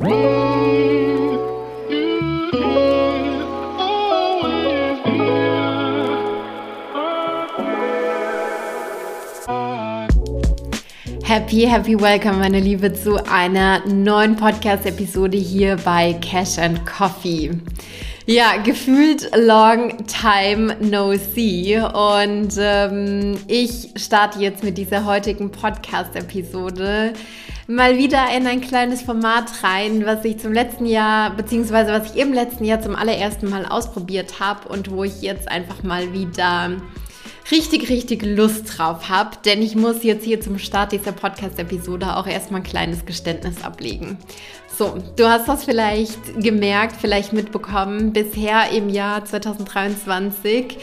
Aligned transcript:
Happy, 0.00 0.08
happy 11.66 12.00
welcome, 12.00 12.38
meine 12.38 12.60
Liebe, 12.60 12.94
zu 12.94 13.22
einer 13.30 13.86
neuen 13.86 14.36
Podcast-Episode 14.36 15.36
hier 15.36 15.76
bei 15.84 16.14
Cash 16.14 16.58
and 16.58 16.86
Coffee. 16.86 17.50
Ja, 18.24 18.56
gefühlt 18.56 19.30
long 19.36 20.06
time 20.06 20.76
no 20.80 21.14
see. 21.14 21.78
Und 21.78 22.54
ähm, 22.58 23.36
ich 23.48 23.90
starte 23.96 24.38
jetzt 24.38 24.64
mit 24.64 24.78
dieser 24.78 25.04
heutigen 25.04 25.50
Podcast-Episode 25.50 27.12
mal 27.70 27.98
wieder 27.98 28.26
in 28.36 28.46
ein 28.46 28.60
kleines 28.60 29.02
Format 29.02 29.62
rein, 29.62 30.04
was 30.04 30.24
ich 30.24 30.38
zum 30.38 30.52
letzten 30.52 30.86
Jahr, 30.86 31.30
beziehungsweise 31.30 31.92
was 31.92 32.12
ich 32.12 32.20
im 32.20 32.32
letzten 32.32 32.64
Jahr 32.64 32.80
zum 32.80 32.96
allerersten 32.96 33.48
Mal 33.48 33.64
ausprobiert 33.64 34.40
habe 34.40 34.68
und 34.68 34.90
wo 34.90 35.04
ich 35.04 35.22
jetzt 35.22 35.48
einfach 35.48 35.84
mal 35.84 36.12
wieder 36.12 36.72
richtig, 37.50 37.88
richtig 37.88 38.24
Lust 38.24 38.76
drauf 38.76 39.08
habe, 39.08 39.36
denn 39.44 39.62
ich 39.62 39.76
muss 39.76 40.02
jetzt 40.02 40.24
hier 40.24 40.40
zum 40.40 40.58
Start 40.58 40.92
dieser 40.92 41.12
Podcast-Episode 41.12 42.16
auch 42.16 42.26
erstmal 42.26 42.60
ein 42.60 42.64
kleines 42.64 43.06
Geständnis 43.06 43.62
ablegen. 43.62 44.18
So, 44.76 44.96
du 45.16 45.28
hast 45.28 45.46
das 45.46 45.64
vielleicht 45.64 46.40
gemerkt, 46.42 46.96
vielleicht 47.00 47.32
mitbekommen. 47.32 48.12
Bisher 48.12 48.70
im 48.70 48.88
Jahr 48.88 49.24
2023 49.24 50.78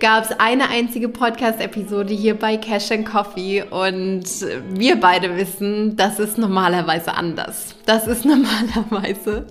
gab 0.00 0.24
es 0.24 0.32
eine 0.40 0.70
einzige 0.70 1.10
Podcast-Episode 1.10 2.14
hier 2.14 2.38
bei 2.38 2.56
Cash 2.56 2.90
and 2.90 3.06
Coffee 3.06 3.62
und 3.62 4.24
wir 4.70 4.98
beide 4.98 5.36
wissen, 5.36 5.94
das 5.96 6.18
ist 6.18 6.38
normalerweise 6.38 7.12
anders. 7.14 7.74
Das 7.84 8.06
ist 8.06 8.24
normalerweise 8.24 9.46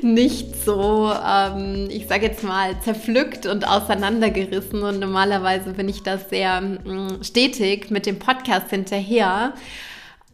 nicht 0.00 0.64
so, 0.64 1.12
ähm, 1.12 1.88
ich 1.90 2.06
sage 2.06 2.26
jetzt 2.26 2.44
mal, 2.44 2.80
zerpflückt 2.80 3.46
und 3.46 3.66
auseinandergerissen 3.66 4.82
und 4.82 5.00
normalerweise 5.00 5.72
bin 5.72 5.88
ich 5.88 6.04
da 6.04 6.18
sehr 6.18 6.60
mh, 6.60 6.78
mm, 6.84 7.24
stetig 7.24 7.90
mit 7.90 8.06
dem 8.06 8.20
Podcast 8.20 8.70
hinterher. 8.70 9.54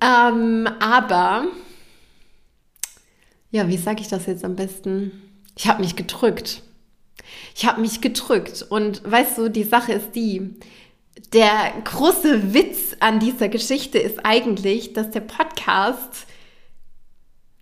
Ähm, 0.03 0.69
aber, 0.81 1.47
ja, 3.51 3.67
wie 3.69 3.79
sage 3.79 4.03
ich 4.03 4.09
das 4.09 4.27
jetzt 4.27 4.45
am 4.45 4.55
besten? 4.55 5.23
Ich 5.57 5.67
habe 5.67 5.81
mich 5.81 5.97
gedrückt. 5.97 6.63
Ich 7.55 7.67
habe 7.67 7.81
mich 7.81 8.01
gedrückt 8.01 8.65
und 8.69 9.03
weißt 9.11 9.39
du, 9.39 9.49
die 9.49 9.65
Sache 9.65 9.93
ist 9.93 10.15
die, 10.15 10.57
der 11.33 11.73
große 11.85 12.55
Witz 12.55 12.97
an 13.01 13.19
dieser 13.21 13.49
Geschichte 13.49 13.99
ist 13.99 14.25
eigentlich, 14.25 14.93
dass 14.93 15.11
der 15.11 15.21
Podcast, 15.21 16.27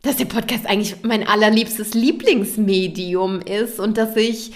dass 0.02 0.16
der 0.16 0.24
Podcast 0.26 0.66
eigentlich 0.66 0.96
mein 1.02 1.26
allerliebstes 1.26 1.94
Lieblingsmedium 1.94 3.40
ist 3.40 3.78
und 3.78 3.96
dass 3.96 4.16
ich 4.16 4.52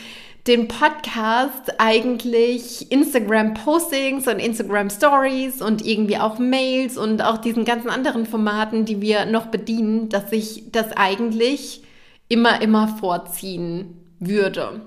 den 0.47 0.67
Podcast 0.67 1.79
eigentlich 1.79 2.91
Instagram-Postings 2.91 4.27
und 4.27 4.39
Instagram-Stories 4.39 5.61
und 5.63 5.85
irgendwie 5.85 6.17
auch 6.17 6.39
Mails 6.39 6.97
und 6.97 7.23
auch 7.23 7.39
diesen 7.39 7.65
ganzen 7.65 7.91
anderen 7.91 8.25
Formaten, 8.25 8.85
die 8.85 9.01
wir 9.01 9.27
noch 9.27 9.47
bedienen, 9.47 10.09
dass 10.09 10.33
ich 10.33 10.65
das 10.73 10.93
eigentlich 10.93 11.83
immer, 12.29 12.63
immer 12.63 12.89
vorziehen 12.89 13.98
würde. 14.20 14.80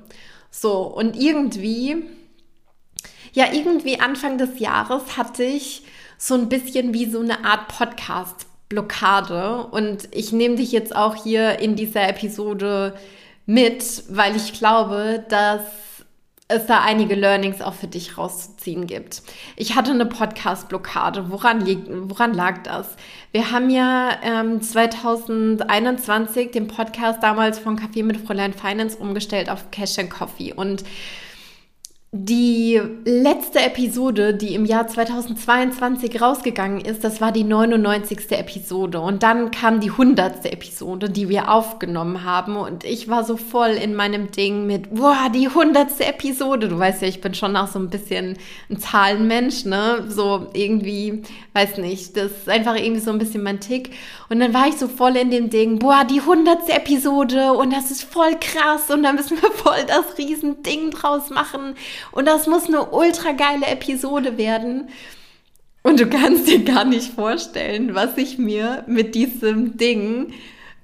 So, 0.49 0.81
und 0.81 1.15
irgendwie, 1.15 2.03
ja, 3.33 3.53
irgendwie 3.53 3.99
Anfang 3.99 4.37
des 4.37 4.59
Jahres 4.59 5.17
hatte 5.17 5.43
ich 5.43 5.83
so 6.17 6.35
ein 6.35 6.49
bisschen 6.49 6.93
wie 6.93 7.09
so 7.09 7.19
eine 7.19 7.45
Art 7.45 7.67
Podcast-Blockade. 7.69 9.65
Und 9.71 10.09
ich 10.11 10.31
nehme 10.31 10.55
dich 10.55 10.71
jetzt 10.71 10.95
auch 10.95 11.15
hier 11.15 11.59
in 11.59 11.75
dieser 11.75 12.07
Episode 12.07 12.95
mit, 13.45 14.03
weil 14.09 14.35
ich 14.35 14.53
glaube, 14.53 15.25
dass 15.29 15.61
es 16.51 16.65
da 16.65 16.81
einige 16.81 17.15
Learnings 17.15 17.61
auch 17.61 17.73
für 17.73 17.87
dich 17.87 18.17
rauszuziehen 18.17 18.87
gibt. 18.87 19.23
Ich 19.55 19.75
hatte 19.75 19.91
eine 19.91 20.05
Podcast-Blockade. 20.05 21.31
Woran, 21.31 21.65
woran 22.09 22.33
lag 22.33 22.63
das? 22.63 22.95
Wir 23.31 23.51
haben 23.51 23.69
ja 23.69 24.11
ähm, 24.23 24.61
2021 24.61 26.51
den 26.51 26.67
Podcast 26.67 27.23
damals 27.23 27.59
von 27.59 27.79
Café 27.79 28.03
mit 28.03 28.17
Fräulein 28.17 28.53
Finance 28.53 28.97
umgestellt 28.97 29.49
auf 29.49 29.71
Cash 29.71 29.99
and 29.99 30.09
Coffee 30.09 30.53
und 30.53 30.83
die 32.13 32.81
letzte 33.05 33.59
Episode, 33.59 34.33
die 34.33 34.53
im 34.53 34.65
Jahr 34.65 34.85
2022 34.85 36.21
rausgegangen 36.21 36.81
ist, 36.81 37.05
das 37.05 37.21
war 37.21 37.31
die 37.31 37.45
99. 37.45 38.31
Episode. 38.31 38.99
Und 38.99 39.23
dann 39.23 39.49
kam 39.51 39.79
die 39.79 39.91
100. 39.91 40.45
Episode, 40.51 41.09
die 41.09 41.29
wir 41.29 41.49
aufgenommen 41.49 42.25
haben. 42.25 42.57
Und 42.57 42.83
ich 42.83 43.07
war 43.07 43.23
so 43.23 43.37
voll 43.37 43.69
in 43.69 43.95
meinem 43.95 44.29
Ding 44.29 44.67
mit, 44.67 44.93
boah, 44.93 45.29
die 45.33 45.47
100. 45.47 46.01
Episode. 46.01 46.67
Du 46.67 46.77
weißt 46.77 47.01
ja, 47.01 47.07
ich 47.07 47.21
bin 47.21 47.33
schon 47.33 47.55
auch 47.55 47.69
so 47.69 47.79
ein 47.79 47.89
bisschen 47.89 48.37
ein 48.69 48.77
Zahlenmensch, 48.77 49.63
ne? 49.63 50.03
So 50.09 50.47
irgendwie, 50.51 51.21
weiß 51.53 51.77
nicht, 51.77 52.17
das 52.17 52.31
ist 52.31 52.49
einfach 52.49 52.75
irgendwie 52.75 52.99
so 52.99 53.11
ein 53.11 53.19
bisschen 53.19 53.41
mein 53.41 53.61
Tick. 53.61 53.91
Und 54.27 54.41
dann 54.41 54.53
war 54.53 54.67
ich 54.67 54.75
so 54.75 54.89
voll 54.89 55.15
in 55.15 55.31
dem 55.31 55.49
Ding, 55.49 55.79
boah, 55.79 56.03
die 56.03 56.19
100. 56.19 56.69
Episode 56.71 57.53
und 57.53 57.71
das 57.71 57.89
ist 57.89 58.03
voll 58.03 58.35
krass 58.37 58.89
und 58.89 59.03
da 59.03 59.13
müssen 59.13 59.41
wir 59.41 59.51
voll 59.51 59.85
das 59.87 60.17
Riesending 60.17 60.91
draus 60.91 61.29
machen. 61.29 61.75
Und 62.11 62.27
das 62.27 62.47
muss 62.47 62.67
eine 62.67 62.89
ultra 62.91 63.31
geile 63.31 63.67
Episode 63.67 64.37
werden. 64.37 64.89
Und 65.83 65.99
du 65.99 66.07
kannst 66.07 66.47
dir 66.47 66.63
gar 66.63 66.85
nicht 66.85 67.13
vorstellen, 67.13 67.95
was 67.95 68.17
ich 68.17 68.37
mir 68.37 68.83
mit 68.87 69.15
diesem 69.15 69.77
Ding 69.77 70.33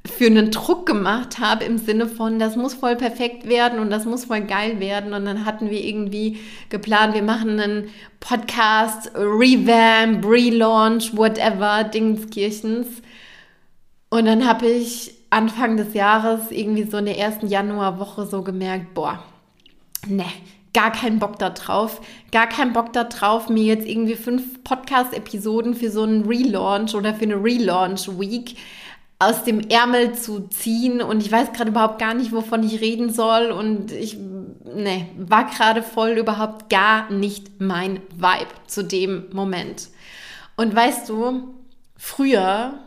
für 0.07 0.27
einen 0.27 0.51
Druck 0.51 0.85
gemacht 0.85 1.39
habe 1.39 1.65
im 1.65 1.77
Sinne 1.77 2.07
von, 2.07 2.39
das 2.39 2.55
muss 2.55 2.73
voll 2.73 2.95
perfekt 2.95 3.47
werden 3.47 3.79
und 3.79 3.89
das 3.89 4.05
muss 4.05 4.25
voll 4.25 4.41
geil 4.41 4.79
werden. 4.79 5.13
Und 5.13 5.25
dann 5.25 5.45
hatten 5.45 5.69
wir 5.69 5.83
irgendwie 5.83 6.39
geplant, 6.69 7.13
wir 7.13 7.23
machen 7.23 7.59
einen 7.59 7.89
Podcast, 8.19 9.11
Revamp, 9.15 10.25
Relaunch, 10.25 11.15
whatever, 11.15 11.83
Dingenskirchens. 11.83 12.87
Und 14.09 14.25
dann 14.25 14.47
habe 14.47 14.67
ich 14.67 15.13
Anfang 15.29 15.77
des 15.77 15.93
Jahres 15.93 16.51
irgendwie 16.51 16.83
so 16.83 16.97
in 16.97 17.05
der 17.05 17.17
ersten 17.17 17.47
Januarwoche 17.47 18.25
so 18.25 18.41
gemerkt, 18.41 18.93
boah, 18.93 19.23
ne, 20.07 20.25
gar 20.77 20.91
keinen 20.91 21.17
Bock 21.17 21.39
da 21.39 21.49
drauf. 21.49 22.01
Gar 22.31 22.45
keinen 22.45 22.71
Bock 22.71 22.93
da 22.93 23.05
drauf, 23.05 23.49
mir 23.49 23.63
jetzt 23.63 23.87
irgendwie 23.87 24.13
fünf 24.13 24.63
Podcast-Episoden 24.63 25.73
für 25.73 25.89
so 25.89 26.03
einen 26.03 26.27
Relaunch 26.27 26.93
oder 26.93 27.15
für 27.15 27.23
eine 27.23 27.43
Relaunch-Week 27.43 28.55
aus 29.17 29.43
dem 29.43 29.61
Ärmel 29.69 30.13
zu 30.13 30.47
ziehen 30.49 31.01
und 31.01 31.21
ich 31.25 31.31
weiß 31.31 31.51
gerade 31.53 31.71
überhaupt 31.71 31.97
gar 31.97 32.13
nicht, 32.13 32.31
wovon 32.31 32.61
ich 32.61 32.79
reden 32.79 33.11
soll 33.11 33.49
und 33.49 33.91
ich 33.91 34.17
ne, 34.17 35.07
war 35.17 35.45
gerade 35.45 35.81
voll 35.81 36.11
überhaupt 36.11 36.69
gar 36.69 37.11
nicht 37.11 37.59
mein 37.59 37.99
Vibe 38.15 38.53
zu 38.67 38.83
dem 38.83 39.25
Moment. 39.31 39.87
Und 40.57 40.75
weißt 40.75 41.09
du, 41.09 41.55
früher, 41.95 42.77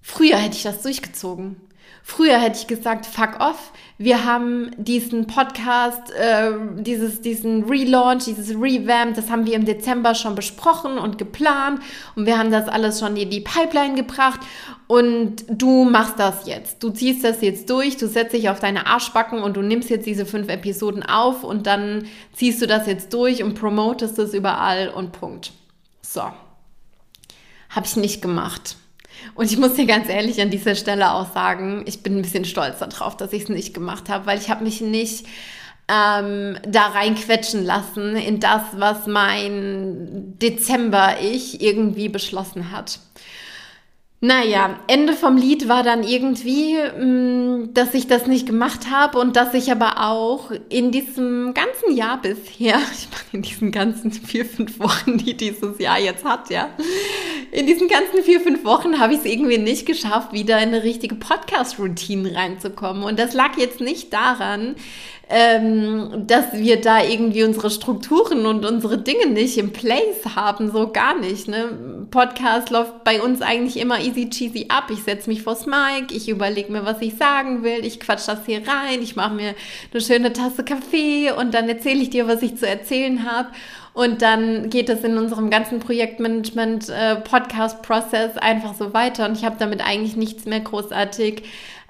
früher 0.00 0.38
hätte 0.38 0.56
ich 0.56 0.64
das 0.64 0.82
durchgezogen. 0.82 1.54
Früher 2.04 2.38
hätte 2.38 2.58
ich 2.58 2.66
gesagt, 2.66 3.06
fuck 3.06 3.38
off. 3.38 3.72
Wir 3.96 4.24
haben 4.24 4.72
diesen 4.76 5.28
Podcast, 5.28 6.10
äh, 6.10 6.50
dieses, 6.78 7.20
diesen 7.20 7.64
Relaunch, 7.64 8.24
dieses 8.24 8.50
Revamp, 8.50 9.14
das 9.14 9.30
haben 9.30 9.46
wir 9.46 9.54
im 9.54 9.64
Dezember 9.64 10.16
schon 10.16 10.34
besprochen 10.34 10.98
und 10.98 11.16
geplant 11.16 11.80
und 12.16 12.26
wir 12.26 12.36
haben 12.38 12.50
das 12.50 12.68
alles 12.68 12.98
schon 12.98 13.16
in 13.16 13.30
die 13.30 13.40
Pipeline 13.40 13.94
gebracht 13.94 14.40
und 14.88 15.44
du 15.48 15.84
machst 15.84 16.18
das 16.18 16.46
jetzt. 16.46 16.82
Du 16.82 16.90
ziehst 16.90 17.22
das 17.22 17.40
jetzt 17.40 17.70
durch, 17.70 17.96
du 17.96 18.08
setzt 18.08 18.34
dich 18.34 18.48
auf 18.48 18.58
deine 18.58 18.86
Arschbacken 18.88 19.40
und 19.40 19.56
du 19.56 19.62
nimmst 19.62 19.88
jetzt 19.88 20.06
diese 20.06 20.26
fünf 20.26 20.48
Episoden 20.48 21.04
auf 21.04 21.44
und 21.44 21.68
dann 21.68 22.06
ziehst 22.32 22.60
du 22.60 22.66
das 22.66 22.88
jetzt 22.88 23.14
durch 23.14 23.44
und 23.44 23.54
promotest 23.54 24.18
es 24.18 24.34
überall 24.34 24.88
und 24.88 25.12
Punkt. 25.12 25.52
So. 26.02 26.22
Habe 27.70 27.86
ich 27.86 27.96
nicht 27.96 28.20
gemacht. 28.20 28.76
Und 29.34 29.50
ich 29.50 29.58
muss 29.58 29.74
dir 29.74 29.86
ganz 29.86 30.08
ehrlich 30.08 30.40
an 30.40 30.50
dieser 30.50 30.74
Stelle 30.74 31.12
auch 31.12 31.32
sagen, 31.32 31.84
ich 31.86 32.02
bin 32.02 32.16
ein 32.16 32.22
bisschen 32.22 32.44
stolz 32.44 32.78
darauf, 32.78 33.16
dass 33.16 33.32
ich 33.32 33.44
es 33.44 33.48
nicht 33.48 33.74
gemacht 33.74 34.08
habe, 34.08 34.26
weil 34.26 34.38
ich 34.38 34.50
habe 34.50 34.64
mich 34.64 34.80
nicht 34.80 35.26
ähm, 35.88 36.58
da 36.66 36.86
reinquetschen 36.88 37.64
lassen 37.64 38.16
in 38.16 38.40
das, 38.40 38.62
was 38.76 39.06
mein 39.06 40.34
Dezember-Ich 40.38 41.60
irgendwie 41.60 42.08
beschlossen 42.08 42.70
hat. 42.70 43.00
Naja, 44.24 44.78
Ende 44.86 45.14
vom 45.14 45.36
Lied 45.36 45.68
war 45.68 45.82
dann 45.82 46.04
irgendwie, 46.04 46.76
mm, 46.76 47.74
dass 47.74 47.92
ich 47.92 48.06
das 48.06 48.28
nicht 48.28 48.46
gemacht 48.46 48.88
habe 48.88 49.18
und 49.18 49.34
dass 49.34 49.52
ich 49.52 49.72
aber 49.72 50.08
auch 50.08 50.52
in 50.68 50.92
diesem 50.92 51.54
ganzen 51.54 51.96
Jahr 51.96 52.22
bisher, 52.22 52.76
ich 52.92 53.08
meine 53.10 53.32
in 53.32 53.42
diesen 53.42 53.72
ganzen 53.72 54.12
vier, 54.12 54.46
fünf 54.46 54.78
Wochen, 54.78 55.18
die 55.18 55.36
dieses 55.36 55.76
Jahr 55.80 55.98
jetzt 55.98 56.24
hat, 56.24 56.50
ja, 56.50 56.68
in 57.50 57.66
diesen 57.66 57.88
ganzen 57.88 58.22
vier, 58.22 58.40
fünf 58.40 58.64
Wochen 58.64 59.00
habe 59.00 59.12
ich 59.12 59.18
es 59.18 59.24
irgendwie 59.24 59.58
nicht 59.58 59.86
geschafft, 59.86 60.32
wieder 60.32 60.56
in 60.58 60.68
eine 60.68 60.84
richtige 60.84 61.16
Podcast-Routine 61.16 62.36
reinzukommen. 62.36 63.02
Und 63.02 63.18
das 63.18 63.34
lag 63.34 63.58
jetzt 63.58 63.80
nicht 63.80 64.12
daran, 64.12 64.76
ähm, 65.34 66.26
dass 66.26 66.52
wir 66.52 66.78
da 66.82 67.02
irgendwie 67.02 67.42
unsere 67.42 67.70
Strukturen 67.70 68.44
und 68.44 68.66
unsere 68.66 68.98
Dinge 68.98 69.28
nicht 69.28 69.56
im 69.56 69.72
Place 69.72 70.36
haben, 70.36 70.70
so 70.70 70.92
gar 70.92 71.18
nicht. 71.18 71.48
Ne? 71.48 72.06
Podcast 72.10 72.68
läuft 72.68 73.02
bei 73.02 73.22
uns 73.22 73.40
eigentlich 73.40 73.78
immer 73.78 73.98
easy 73.98 74.28
cheesy 74.28 74.66
ab. 74.68 74.90
Ich 74.90 75.04
setze 75.04 75.30
mich 75.30 75.42
vors 75.42 75.64
Mic, 75.64 76.14
ich 76.14 76.28
überlege 76.28 76.70
mir, 76.70 76.84
was 76.84 77.00
ich 77.00 77.16
sagen 77.16 77.62
will, 77.62 77.82
ich 77.82 77.98
quatsch 77.98 78.28
das 78.28 78.44
hier 78.44 78.58
rein, 78.58 79.00
ich 79.00 79.16
mache 79.16 79.34
mir 79.34 79.54
eine 79.90 80.00
schöne 80.02 80.34
Tasse 80.34 80.64
Kaffee 80.64 81.32
und 81.32 81.54
dann 81.54 81.66
erzähle 81.66 82.02
ich 82.02 82.10
dir, 82.10 82.28
was 82.28 82.42
ich 82.42 82.56
zu 82.56 82.68
erzählen 82.68 83.24
habe. 83.24 83.48
Und 83.94 84.20
dann 84.20 84.68
geht 84.68 84.90
es 84.90 85.02
in 85.02 85.16
unserem 85.16 85.48
ganzen 85.48 85.78
Projektmanagement, 85.78 86.90
äh, 86.90 87.16
einfach 88.40 88.74
so 88.74 88.92
weiter. 88.92 89.26
Und 89.26 89.36
ich 89.36 89.44
habe 89.44 89.56
damit 89.58 89.82
eigentlich 89.82 90.16
nichts 90.16 90.44
mehr 90.44 90.60
großartig 90.60 91.42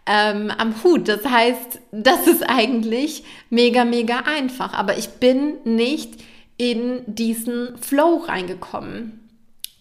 ähm, 0.06 0.50
am 0.56 0.82
Hut. 0.82 1.08
Das 1.08 1.24
heißt, 1.24 1.80
das 1.92 2.26
ist 2.26 2.42
eigentlich 2.48 3.24
mega, 3.50 3.84
mega 3.84 4.22
einfach. 4.26 4.74
Aber 4.74 4.98
ich 4.98 5.08
bin 5.08 5.54
nicht 5.64 6.22
in 6.56 7.02
diesen 7.06 7.76
Flow 7.78 8.24
reingekommen. 8.26 9.18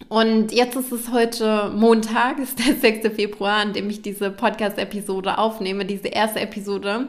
Und 0.08 0.52
jetzt 0.52 0.76
ist 0.76 0.92
es 0.92 1.10
heute 1.10 1.70
Montag, 1.74 2.38
ist 2.42 2.58
der 2.58 2.76
6. 2.76 3.14
Februar, 3.14 3.58
an 3.58 3.72
dem 3.72 3.88
ich 3.88 4.02
diese 4.02 4.30
Podcast-Episode 4.30 5.38
aufnehme, 5.38 5.84
diese 5.84 6.08
erste 6.08 6.40
Episode 6.40 7.08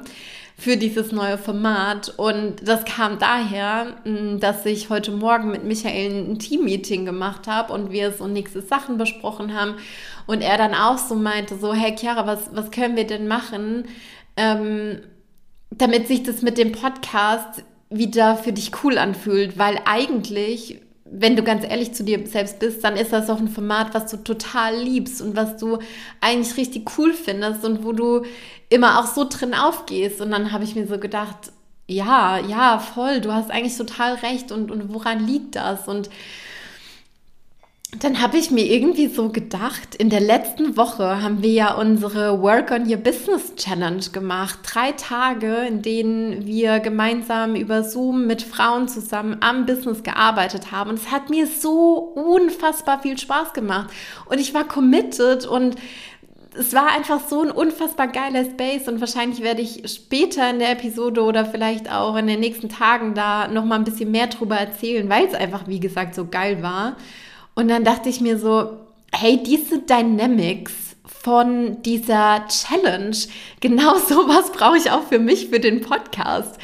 für 0.58 0.78
dieses 0.78 1.12
neue 1.12 1.38
Format. 1.38 2.14
Und 2.18 2.68
das 2.68 2.86
kam 2.86 3.20
daher, 3.20 3.98
mm, 4.06 4.40
dass 4.40 4.66
ich 4.66 4.90
heute 4.90 5.12
Morgen 5.12 5.52
mit 5.52 5.64
Michael 5.64 6.32
ein 6.32 6.40
Team-Meeting 6.40 7.06
gemacht 7.06 7.48
habe 7.48 7.74
und 7.74 7.92
wir 7.92 8.12
so 8.12 8.28
nächste 8.28 8.62
Sachen 8.62 8.98
besprochen 8.98 9.54
haben. 9.54 9.76
Und 10.26 10.42
er 10.42 10.58
dann 10.58 10.74
auch 10.74 10.98
so 10.98 11.16
meinte, 11.16 11.58
so, 11.58 11.74
hey 11.74 11.96
Chiara, 11.98 12.26
was, 12.26 12.56
was 12.56 12.72
können 12.72 12.96
wir 12.96 13.08
denn 13.08 13.28
machen, 13.28 13.86
ähm, 14.38 15.02
damit 15.72 16.08
sich 16.08 16.24
das 16.24 16.42
mit 16.42 16.58
dem 16.58 16.72
Podcast 16.72 17.64
wieder 17.90 18.36
für 18.36 18.54
dich 18.54 18.72
cool 18.84 18.98
anfühlt? 18.98 19.58
Weil 19.58 19.80
eigentlich 19.86 20.80
wenn 21.16 21.36
du 21.36 21.44
ganz 21.44 21.64
ehrlich 21.64 21.94
zu 21.94 22.04
dir 22.04 22.26
selbst 22.26 22.60
bist, 22.60 22.84
dann 22.84 22.96
ist 22.96 23.14
das 23.14 23.30
auch 23.30 23.38
ein 23.38 23.48
Format, 23.48 23.94
was 23.94 24.10
du 24.10 24.18
total 24.18 24.76
liebst 24.76 25.22
und 25.22 25.36
was 25.36 25.58
du 25.58 25.78
eigentlich 26.22 26.58
richtig 26.58 26.90
cool 26.98 27.14
findest 27.14 27.64
und 27.64 27.84
wo 27.84 27.92
du 27.92 28.24
immer 28.70 29.00
auch 29.00 29.06
so 29.06 29.28
drin 29.30 29.54
aufgehst. 29.54 30.22
Und 30.22 30.32
dann 30.32 30.52
habe 30.52 30.64
ich 30.64 30.76
mir 30.76 30.88
so 30.88 30.98
gedacht, 30.98 31.52
ja, 31.88 32.40
ja, 32.40 32.80
voll, 32.80 33.22
du 33.22 33.32
hast 33.32 33.52
eigentlich 33.52 33.78
total 33.78 34.16
recht 34.16 34.52
und, 34.52 34.72
und 34.72 34.92
woran 34.94 35.26
liegt 35.26 35.56
das? 35.56 35.88
Und 35.88 36.10
dann 38.00 38.22
habe 38.22 38.38
ich 38.38 38.50
mir 38.50 38.66
irgendwie 38.66 39.08
so 39.08 39.30
gedacht, 39.30 39.96
in 39.96 40.10
der 40.10 40.20
letzten 40.20 40.78
Woche 40.78 41.22
haben 41.22 41.44
wir 41.44 41.52
ja 41.52 41.74
unsere 41.76 42.42
Work 42.42 42.72
on 42.72 42.90
Your 42.90 42.98
Business 42.98 43.56
Challenge 43.56 44.04
gemacht. 44.12 44.60
Drei 44.64 44.94
Tage, 44.94 45.66
in 45.68 45.82
denen 45.82 46.46
wir 46.46 46.80
gemeinsam 46.80 47.56
über 47.56 47.84
Zoom 47.84 48.26
mit 48.26 48.42
Frauen 48.42 48.88
zusammen 48.88 49.38
am 49.42 49.66
Business 49.66 50.02
gearbeitet 50.02 50.72
haben. 50.72 50.90
Und 50.90 51.00
es 51.00 51.12
hat 51.12 51.30
mir 51.30 51.46
so 51.46 51.98
unfassbar 52.16 53.02
viel 53.02 53.18
Spaß 53.18 53.54
gemacht. 53.54 53.92
Und 54.26 54.40
ich 54.40 54.54
war 54.54 54.64
committed 54.64 55.46
und 55.46 55.76
es 56.58 56.74
war 56.74 56.92
einfach 56.92 57.20
so 57.28 57.42
ein 57.42 57.52
unfassbar 57.52 58.08
geiler 58.08 58.46
Space 58.46 58.88
und 58.88 59.00
wahrscheinlich 59.00 59.42
werde 59.42 59.62
ich 59.62 59.82
später 59.92 60.50
in 60.50 60.60
der 60.60 60.72
Episode 60.72 61.24
oder 61.24 61.46
vielleicht 61.46 61.92
auch 61.92 62.16
in 62.16 62.28
den 62.28 62.40
nächsten 62.40 62.70
Tagen 62.70 63.16
da 63.16 63.48
noch 63.48 63.66
mal 63.66 63.76
ein 63.76 63.84
bisschen 63.84 64.12
mehr 64.12 64.28
drüber 64.28 64.56
erzählen, 64.56 65.10
weil 65.10 65.26
es 65.26 65.34
einfach 65.34 65.68
wie 65.68 65.80
gesagt 65.80 66.14
so 66.14 66.26
geil 66.26 66.62
war. 66.62 66.96
Und 67.56 67.68
dann 67.68 67.84
dachte 67.84 68.10
ich 68.10 68.22
mir 68.22 68.38
so, 68.38 68.78
hey, 69.14 69.42
diese 69.42 69.80
Dynamics 69.80 70.74
von 71.06 71.82
dieser 71.84 72.46
Challenge, 72.48 73.16
genau 73.60 73.98
sowas 73.98 74.52
brauche 74.52 74.78
ich 74.78 74.92
auch 74.92 75.04
für 75.04 75.20
mich, 75.20 75.50
für 75.50 75.60
den 75.60 75.82
Podcast. 75.82 76.58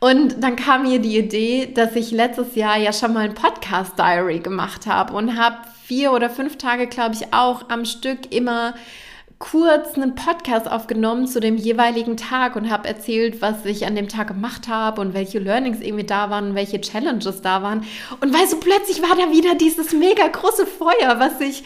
Und 0.00 0.42
dann 0.42 0.56
kam 0.56 0.84
mir 0.84 0.98
die 0.98 1.18
Idee, 1.18 1.70
dass 1.74 1.94
ich 1.94 2.10
letztes 2.10 2.54
Jahr 2.54 2.78
ja 2.78 2.92
schon 2.92 3.12
mal 3.12 3.26
ein 3.26 3.34
Podcast-Diary 3.34 4.38
gemacht 4.38 4.86
habe 4.86 5.12
und 5.12 5.38
habe 5.38 5.58
vier 5.84 6.12
oder 6.12 6.30
fünf 6.30 6.56
Tage, 6.56 6.86
glaube 6.86 7.14
ich, 7.14 7.34
auch 7.34 7.68
am 7.68 7.84
Stück 7.84 8.32
immer 8.32 8.74
kurz 9.40 9.94
einen 9.94 10.14
Podcast 10.14 10.70
aufgenommen 10.70 11.26
zu 11.26 11.40
dem 11.40 11.56
jeweiligen 11.56 12.18
Tag 12.18 12.56
und 12.56 12.70
habe 12.70 12.86
erzählt, 12.86 13.40
was 13.40 13.64
ich 13.64 13.86
an 13.86 13.96
dem 13.96 14.06
Tag 14.06 14.28
gemacht 14.28 14.68
habe 14.68 15.00
und 15.00 15.14
welche 15.14 15.38
Learnings 15.38 15.80
irgendwie 15.80 16.04
da 16.04 16.28
waren 16.28 16.50
und 16.50 16.54
welche 16.54 16.80
Challenges 16.80 17.40
da 17.40 17.62
waren. 17.62 17.84
Und 18.20 18.32
weißt 18.32 18.52
du, 18.52 18.60
plötzlich 18.60 19.00
war 19.00 19.16
da 19.16 19.32
wieder 19.32 19.54
dieses 19.54 19.92
mega 19.92 20.28
große 20.28 20.66
Feuer, 20.66 21.18
was 21.18 21.40
ich, 21.40 21.64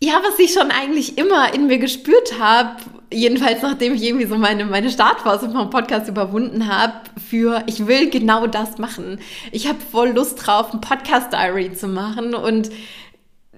ja, 0.00 0.14
was 0.26 0.38
ich 0.38 0.54
schon 0.54 0.70
eigentlich 0.70 1.18
immer 1.18 1.52
in 1.52 1.66
mir 1.66 1.78
gespürt 1.78 2.40
habe, 2.40 2.76
jedenfalls 3.12 3.60
nachdem 3.60 3.92
ich 3.92 4.02
irgendwie 4.02 4.26
so 4.26 4.36
meine, 4.36 4.64
meine 4.64 4.90
Startphase 4.90 5.50
vom 5.50 5.68
Podcast 5.68 6.08
überwunden 6.08 6.74
habe, 6.74 6.94
für 7.28 7.62
ich 7.66 7.86
will 7.86 8.08
genau 8.08 8.46
das 8.46 8.78
machen. 8.78 9.20
Ich 9.52 9.68
habe 9.68 9.78
voll 9.92 10.08
Lust 10.12 10.46
drauf, 10.46 10.72
ein 10.72 10.80
Podcast-Diary 10.80 11.74
zu 11.74 11.86
machen 11.86 12.34
und 12.34 12.70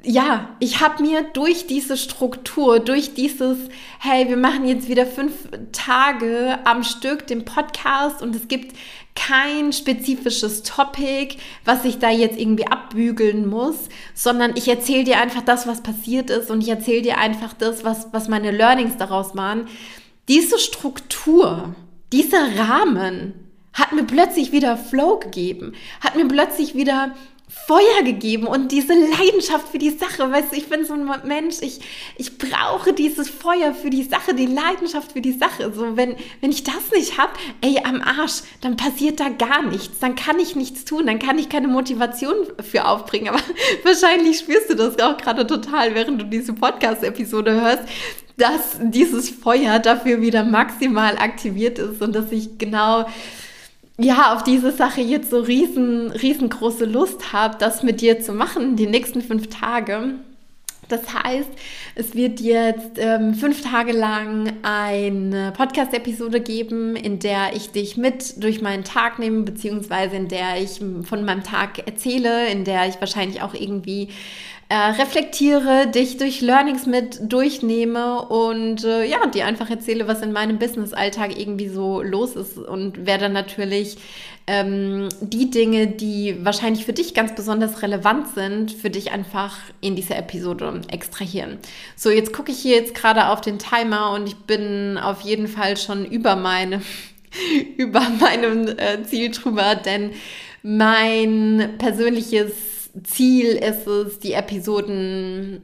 ja, 0.05 0.49
ich 0.59 0.81
habe 0.81 1.03
mir 1.03 1.23
durch 1.23 1.67
diese 1.67 1.97
Struktur, 1.97 2.81
durch 2.81 3.15
dieses, 3.15 3.59
hey, 4.01 4.29
wir 4.29 4.37
machen 4.37 4.67
jetzt 4.67 4.89
wieder 4.89 5.07
fünf 5.07 5.33
Tage 5.73 6.59
am 6.65 6.83
Stück 6.83 7.27
den 7.27 7.45
Podcast 7.45 8.23
und 8.23 8.35
es 8.35 8.49
gibt 8.49 8.77
kein 9.15 9.73
spezifisches 9.73 10.63
Topic, 10.63 11.37
was 11.65 11.85
ich 11.85 11.99
da 11.99 12.11
jetzt 12.11 12.39
irgendwie 12.39 12.67
abbügeln 12.67 13.49
muss, 13.49 13.77
sondern 14.15 14.57
ich 14.57 14.69
erzähle 14.69 15.05
dir 15.05 15.21
einfach 15.21 15.43
das, 15.43 15.67
was 15.67 15.83
passiert 15.83 16.31
ist 16.31 16.51
und 16.51 16.63
ich 16.63 16.69
erzähle 16.69 17.03
dir 17.03 17.19
einfach 17.19 17.53
das, 17.53 17.85
was, 17.85 18.09
was 18.13 18.29
meine 18.29 18.51
Learnings 18.51 18.97
daraus 18.97 19.37
waren. 19.37 19.69
Diese 20.29 20.59
Struktur, 20.59 21.75
dieser 22.13 22.59
Rahmen 22.59 23.35
hat 23.73 23.93
mir 23.93 24.05
plötzlich 24.05 24.53
wieder 24.53 24.77
Flow 24.77 25.19
gegeben, 25.19 25.73
hat 26.01 26.17
mir 26.17 26.27
plötzlich 26.27 26.75
wieder 26.75 27.15
Feuer 27.67 28.03
gegeben 28.05 28.47
und 28.47 28.73
diese 28.73 28.93
Leidenschaft 28.93 29.69
für 29.69 29.79
die 29.79 29.91
Sache. 29.91 30.31
Weißt 30.31 30.53
du, 30.53 30.57
ich 30.57 30.69
bin 30.69 30.85
so 30.85 30.95
ein 30.95 31.09
Mensch, 31.25 31.57
ich, 31.61 31.81
ich 32.17 32.37
brauche 32.37 32.93
dieses 32.93 33.31
Feuer 33.31 33.73
für 33.75 33.89
die 33.89 34.03
Sache, 34.03 34.35
die 34.35 34.47
Leidenschaft 34.47 35.13
für 35.13 35.21
die 35.21 35.33
Sache. 35.33 35.73
So, 35.73 35.97
wenn, 35.97 36.17
wenn 36.41 36.51
ich 36.51 36.65
das 36.65 36.91
nicht 36.93 37.19
habe, 37.19 37.33
ey, 37.61 37.79
am 37.85 38.03
Arsch, 38.03 38.43
dann 38.61 38.77
passiert 38.77 39.21
da 39.21 39.29
gar 39.29 39.63
nichts. 39.63 40.01
Dann 40.01 40.17
kann 40.17 40.39
ich 40.39 40.57
nichts 40.57 40.85
tun, 40.85 41.07
dann 41.07 41.19
kann 41.19 41.39
ich 41.39 41.49
keine 41.49 41.69
Motivation 41.69 42.35
für 42.61 42.85
aufbringen. 42.87 43.29
Aber 43.29 43.41
wahrscheinlich 43.85 44.39
spürst 44.39 44.71
du 44.71 44.75
das 44.75 44.99
auch 44.99 45.17
gerade 45.17 45.47
total, 45.47 45.95
während 45.95 46.21
du 46.21 46.27
diese 46.27 46.55
Podcast-Episode 46.55 47.61
hörst, 47.61 47.85
dass 48.37 48.79
dieses 48.81 49.31
Feuer 49.31 49.79
dafür 49.79 50.21
wieder 50.21 50.43
maximal 50.43 51.17
aktiviert 51.17 51.79
ist 51.79 52.03
und 52.03 52.15
dass 52.15 52.33
ich 52.33 52.59
genau 52.59 53.07
ja, 54.03 54.35
auf 54.35 54.43
diese 54.43 54.73
Sache 54.73 55.01
jetzt 55.01 55.31
so 55.31 55.41
riesen, 55.41 56.11
riesengroße 56.11 56.85
Lust 56.85 57.33
habe, 57.33 57.57
das 57.59 57.83
mit 57.83 58.01
dir 58.01 58.21
zu 58.21 58.33
machen, 58.33 58.77
die 58.77 58.87
nächsten 58.87 59.23
fünf 59.23 59.49
Tage. 59.49 60.15
Das 60.89 61.15
heißt, 61.15 61.49
es 61.95 62.15
wird 62.15 62.41
jetzt 62.41 62.99
ähm, 62.99 63.35
fünf 63.35 63.63
Tage 63.63 63.93
lang 63.93 64.53
eine 64.63 65.53
Podcast-Episode 65.57 66.41
geben, 66.41 66.97
in 66.97 67.19
der 67.19 67.55
ich 67.55 67.71
dich 67.71 67.97
mit 67.97 68.43
durch 68.43 68.61
meinen 68.61 68.85
Tag 68.85 69.19
nehme, 69.19 69.43
beziehungsweise 69.43 70.17
in 70.17 70.29
der 70.29 70.61
ich 70.61 70.81
von 71.05 71.25
meinem 71.25 71.45
Tag 71.45 71.87
erzähle, 71.87 72.49
in 72.49 72.65
der 72.65 72.89
ich 72.89 73.01
wahrscheinlich 73.01 73.41
auch 73.41 73.55
irgendwie 73.55 74.09
äh, 74.73 75.03
reflektiere, 75.03 75.87
dich 75.89 76.17
durch 76.17 76.41
Learnings 76.41 76.87
mit 76.87 77.31
durchnehme 77.31 78.23
und 78.23 78.85
äh, 78.85 79.05
ja, 79.05 79.27
dir 79.27 79.45
einfach 79.45 79.69
erzähle, 79.69 80.09
was 80.09 80.23
in 80.23 80.33
meinem 80.33 80.59
Business-Alltag 80.59 81.39
irgendwie 81.39 81.69
so 81.69 82.01
los 82.01 82.37
ist 82.37 82.57
und 82.57 83.05
werde 83.05 83.29
natürlich 83.29 83.99
ähm, 84.47 85.11
die 85.21 85.51
Dinge, 85.51 85.89
die 85.89 86.39
wahrscheinlich 86.43 86.87
für 86.87 86.95
dich 86.95 87.13
ganz 87.13 87.35
besonders 87.35 87.83
relevant 87.83 88.29
sind, 88.29 88.73
für 88.73 88.89
dich 88.89 89.13
einfach 89.13 89.59
in 89.83 89.95
dieser 89.95 90.17
Episode 90.17 90.81
extrahieren. 90.89 91.59
So, 91.95 92.09
jetzt 92.09 92.33
gucke 92.33 92.51
ich 92.51 92.59
hier 92.59 92.77
jetzt 92.77 92.95
gerade 92.95 93.27
auf 93.29 93.43
den 93.43 93.59
Timer 93.59 94.13
und 94.13 94.27
ich 94.27 94.37
bin 94.37 94.97
auf 94.97 95.21
jeden 95.21 95.49
Fall 95.49 95.77
schon 95.77 96.07
über 96.07 96.35
meine 96.35 96.81
über 97.77 98.01
meinem 98.01 98.69
äh, 98.69 99.03
Ziel 99.05 99.33
drüber, 99.33 99.75
denn 99.75 100.13
mein 100.63 101.75
persönliches 101.77 102.72
Ziel 103.05 103.49
ist 103.49 103.87
es, 103.87 104.19
die 104.19 104.33
Episoden 104.33 105.63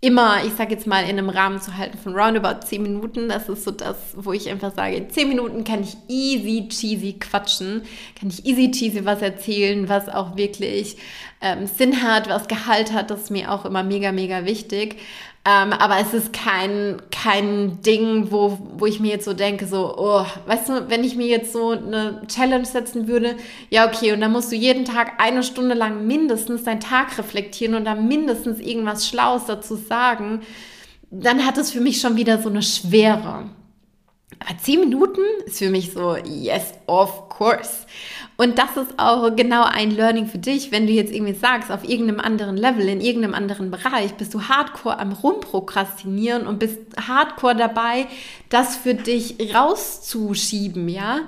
immer, 0.00 0.44
ich 0.44 0.52
sage 0.52 0.74
jetzt 0.74 0.86
mal, 0.86 1.02
in 1.02 1.18
einem 1.18 1.28
Rahmen 1.28 1.60
zu 1.60 1.76
halten 1.76 1.98
von 1.98 2.14
roundabout 2.14 2.64
10 2.64 2.82
Minuten. 2.82 3.28
Das 3.28 3.48
ist 3.48 3.64
so 3.64 3.72
das, 3.72 3.96
wo 4.14 4.32
ich 4.32 4.48
einfach 4.48 4.72
sage, 4.74 5.08
10 5.08 5.28
Minuten 5.28 5.64
kann 5.64 5.82
ich 5.82 5.96
easy 6.08 6.68
cheesy 6.68 7.14
quatschen, 7.14 7.82
kann 8.18 8.28
ich 8.28 8.46
easy 8.46 8.70
cheesy 8.70 9.04
was 9.04 9.22
erzählen, 9.22 9.88
was 9.88 10.08
auch 10.08 10.36
wirklich 10.36 10.96
ähm, 11.40 11.66
Sinn 11.66 12.02
hat, 12.02 12.28
was 12.28 12.46
Gehalt 12.46 12.92
hat. 12.92 13.10
Das 13.10 13.22
ist 13.22 13.30
mir 13.30 13.50
auch 13.50 13.64
immer 13.64 13.82
mega, 13.82 14.12
mega 14.12 14.44
wichtig. 14.44 14.96
Ähm, 15.48 15.72
aber 15.72 15.98
es 15.98 16.12
ist 16.12 16.34
kein, 16.34 17.00
kein 17.10 17.80
Ding, 17.80 18.30
wo, 18.30 18.58
wo 18.76 18.84
ich 18.84 19.00
mir 19.00 19.12
jetzt 19.12 19.24
so 19.24 19.32
denke, 19.32 19.66
so, 19.66 19.94
oh, 19.96 20.26
weißt 20.46 20.68
du, 20.68 20.90
wenn 20.90 21.04
ich 21.04 21.16
mir 21.16 21.26
jetzt 21.26 21.54
so 21.54 21.70
eine 21.70 22.20
Challenge 22.28 22.66
setzen 22.66 23.08
würde, 23.08 23.34
ja, 23.70 23.86
okay, 23.88 24.12
und 24.12 24.20
dann 24.20 24.32
musst 24.32 24.52
du 24.52 24.56
jeden 24.56 24.84
Tag 24.84 25.12
eine 25.16 25.42
Stunde 25.42 25.74
lang 25.74 26.06
mindestens 26.06 26.64
deinen 26.64 26.80
Tag 26.80 27.16
reflektieren 27.16 27.76
und 27.76 27.86
dann 27.86 28.06
mindestens 28.08 28.60
irgendwas 28.60 29.08
Schlaues 29.08 29.46
dazu 29.46 29.76
sagen, 29.76 30.42
dann 31.10 31.46
hat 31.46 31.56
es 31.56 31.70
für 31.70 31.80
mich 31.80 31.98
schon 31.98 32.16
wieder 32.16 32.42
so 32.42 32.50
eine 32.50 32.62
Schwere. 32.62 33.48
Aber 34.40 34.56
zehn 34.58 34.80
Minuten 34.80 35.20
ist 35.46 35.58
für 35.58 35.70
mich 35.70 35.92
so, 35.92 36.16
yes, 36.16 36.72
of 36.86 37.28
course. 37.28 37.86
Und 38.36 38.56
das 38.56 38.76
ist 38.76 38.98
auch 38.98 39.34
genau 39.34 39.64
ein 39.64 39.90
Learning 39.90 40.26
für 40.26 40.38
dich, 40.38 40.70
wenn 40.70 40.86
du 40.86 40.92
jetzt 40.92 41.12
irgendwie 41.12 41.34
sagst, 41.34 41.72
auf 41.72 41.82
irgendeinem 41.88 42.20
anderen 42.20 42.56
Level, 42.56 42.88
in 42.88 43.00
irgendeinem 43.00 43.34
anderen 43.34 43.70
Bereich, 43.70 44.14
bist 44.14 44.32
du 44.32 44.42
hardcore 44.42 44.98
am 44.98 45.12
Rumprokrastinieren 45.12 46.46
und 46.46 46.60
bist 46.60 46.78
hardcore 47.08 47.56
dabei, 47.56 48.06
das 48.48 48.76
für 48.76 48.94
dich 48.94 49.54
rauszuschieben, 49.54 50.88
ja? 50.88 51.22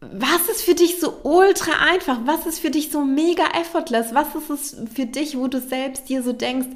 Was 0.00 0.48
ist 0.50 0.62
für 0.62 0.74
dich 0.74 1.00
so 1.00 1.14
ultra 1.22 1.72
einfach? 1.90 2.18
Was 2.24 2.44
ist 2.44 2.58
für 2.58 2.70
dich 2.70 2.90
so 2.90 3.04
mega 3.04 3.44
effortless? 3.58 4.12
Was 4.12 4.34
ist 4.34 4.50
es 4.50 4.76
für 4.94 5.06
dich, 5.06 5.38
wo 5.38 5.46
du 5.46 5.60
selbst 5.60 6.08
dir 6.08 6.22
so 6.22 6.32
denkst, 6.32 6.68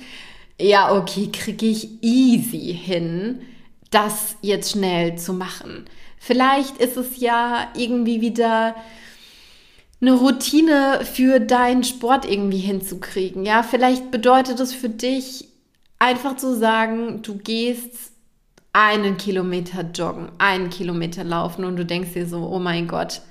ja, 0.61 0.97
okay, 0.97 1.29
kriege 1.33 1.67
ich 1.67 2.03
easy 2.03 2.73
hin, 2.73 3.43
das 3.91 4.37
jetzt 4.43 4.73
schnell 4.73 5.17
zu 5.17 5.33
machen. 5.33 5.87
Vielleicht 6.19 6.79
ist 6.79 6.97
es 6.97 7.21
ja 7.21 7.69
irgendwie 7.75 8.21
wieder 8.21 8.75
eine 10.01 10.13
Routine 10.13 11.01
für 11.05 11.41
deinen 11.41 11.85
Sport 11.85 12.31
irgendwie 12.31 12.59
hinzukriegen. 12.59 13.45
Ja, 13.45 13.63
vielleicht 13.63 14.11
bedeutet 14.11 14.61
es 14.61 14.73
für 14.73 14.89
dich 14.89 15.49
einfach 15.99 16.37
zu 16.37 16.57
sagen, 16.57 17.23
du 17.23 17.37
gehst 17.37 18.13
einen 18.73 19.17
Kilometer 19.17 19.83
joggen, 19.83 20.31
einen 20.39 20.71
Kilometer 20.71 21.25
laufen 21.25 21.65
und 21.65 21.77
du 21.77 21.85
denkst 21.85 22.13
dir 22.13 22.27
so, 22.27 22.49
oh 22.49 22.59
mein 22.61 22.87
Gott, 22.87 23.23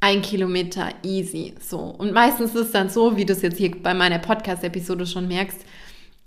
ein 0.00 0.22
Kilometer 0.22 0.90
easy. 1.02 1.54
So. 1.60 1.78
Und 1.78 2.12
meistens 2.12 2.54
ist 2.54 2.66
es 2.66 2.70
dann 2.70 2.88
so, 2.88 3.16
wie 3.16 3.24
du 3.24 3.32
es 3.32 3.42
jetzt 3.42 3.58
hier 3.58 3.70
bei 3.70 3.92
meiner 3.92 4.18
Podcast-Episode 4.18 5.06
schon 5.06 5.28
merkst, 5.28 5.60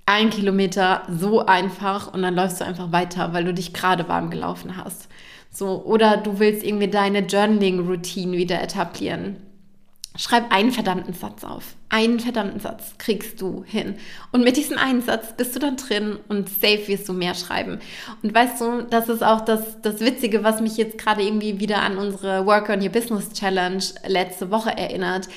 ein 0.09 0.31
Kilometer 0.31 1.03
so 1.07 1.45
einfach 1.45 2.11
und 2.11 2.23
dann 2.23 2.33
läufst 2.33 2.59
du 2.59 2.65
einfach 2.65 2.91
weiter, 2.91 3.31
weil 3.31 3.43
du 3.43 3.53
dich 3.53 3.73
gerade 3.73 4.09
warm 4.09 4.31
gelaufen 4.31 4.75
hast. 4.75 5.07
So, 5.51 5.83
oder 5.85 6.17
du 6.17 6.39
willst 6.39 6.65
irgendwie 6.65 6.87
deine 6.87 7.19
Journaling-Routine 7.19 8.35
wieder 8.35 8.59
etablieren. 8.59 9.37
Schreib 10.17 10.51
einen 10.51 10.71
verdammten 10.71 11.13
Satz 11.13 11.43
auf. 11.43 11.75
Einen 11.89 12.19
verdammten 12.19 12.59
Satz 12.59 12.95
kriegst 12.97 13.39
du 13.39 13.63
hin. 13.67 13.95
Und 14.31 14.43
mit 14.43 14.57
diesem 14.57 14.79
einen 14.79 15.03
Satz 15.03 15.37
bist 15.37 15.55
du 15.55 15.59
dann 15.59 15.77
drin 15.77 16.17
und 16.27 16.49
safe 16.49 16.87
wirst 16.87 17.07
du 17.07 17.13
mehr 17.13 17.35
schreiben. 17.35 17.79
Und 18.23 18.33
weißt 18.33 18.59
du, 18.59 18.81
das 18.89 19.09
ist 19.09 19.23
auch 19.23 19.41
das, 19.41 19.79
das 19.83 19.99
Witzige, 19.99 20.43
was 20.43 20.59
mich 20.59 20.75
jetzt 20.77 20.97
gerade 20.97 21.21
irgendwie 21.21 21.59
wieder 21.59 21.83
an 21.83 21.97
unsere 21.97 22.47
Work 22.47 22.69
on 22.69 22.81
Your 22.81 22.89
Business 22.89 23.31
Challenge 23.33 23.83
letzte 24.07 24.49
Woche 24.49 24.75
erinnert 24.75 25.29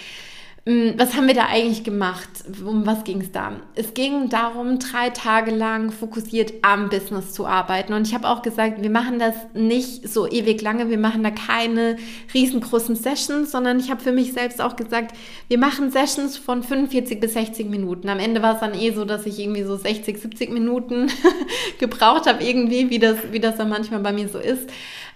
was 0.64 1.16
haben 1.16 1.26
wir 1.26 1.35
da 1.35 1.47
eigentlich 1.47 1.83
gemacht? 1.83 2.28
Um 2.64 2.87
was 2.87 3.02
ging 3.02 3.21
es 3.21 3.33
da? 3.33 3.61
Es 3.75 3.95
ging 3.95 4.28
darum, 4.28 4.78
drei 4.78 5.11
Tage 5.11 5.50
lang 5.50 5.90
fokussiert 5.90 6.52
am 6.62 6.88
Business 6.88 7.33
zu 7.33 7.47
arbeiten. 7.47 7.92
Und 7.95 8.07
ich 8.07 8.14
habe 8.14 8.28
auch 8.28 8.42
gesagt, 8.42 8.81
wir 8.81 8.90
machen 8.90 9.19
das 9.19 9.35
nicht 9.54 10.09
so 10.09 10.31
ewig 10.31 10.62
lange, 10.62 10.88
wir 10.88 10.99
machen 10.99 11.25
da 11.25 11.33
keine 11.33 11.97
riesengroßen 12.33 12.95
Sessions, 12.95 13.50
sondern 13.50 13.81
ich 13.81 13.90
habe 13.90 14.00
für 14.00 14.12
mich 14.12 14.35
selbst 14.35 14.61
auch 14.61 14.76
gesagt, 14.76 15.16
wir 15.49 15.59
machen 15.59 15.90
Sessions 15.90 16.37
von 16.37 16.62
45 16.62 17.19
bis 17.19 17.33
60 17.33 17.69
Minuten. 17.69 18.09
Am 18.09 18.21
Ende 18.21 18.40
war 18.40 18.54
es 18.54 18.61
dann 18.61 18.75
eh 18.75 18.92
so, 18.92 19.04
dass 19.04 19.26
ich 19.26 19.40
irgendwie 19.40 19.64
so 19.64 19.75
60, 19.75 20.16
70 20.16 20.50
Minuten 20.52 21.11
gebraucht 21.81 22.26
habe, 22.26 22.45
irgendwie, 22.45 22.88
wie 22.88 23.00
das, 23.00 23.16
wie 23.33 23.40
das 23.40 23.57
dann 23.57 23.69
manchmal 23.69 23.99
bei 23.99 24.12
mir 24.12 24.28
so 24.28 24.38
ist. 24.38 24.71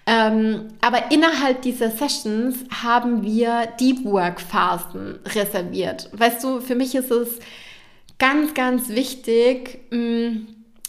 Ähm, 0.07 0.69
aber 0.81 1.11
innerhalb 1.11 1.63
dieser 1.63 1.91
Sessions 1.91 2.65
haben 2.83 3.25
wir 3.25 3.67
Deep 3.81 4.05
Work 4.05 4.41
Phasen 4.41 5.19
reserviert. 5.35 6.09
Weißt 6.13 6.45
du, 6.45 6.61
für 6.61 6.77
mich 6.77 6.95
ist 6.95 7.11
es 7.11 7.41
ganz, 8.19 8.55
ganz 8.55 8.89
wichtig, 8.89 9.81
mm, 9.91 10.47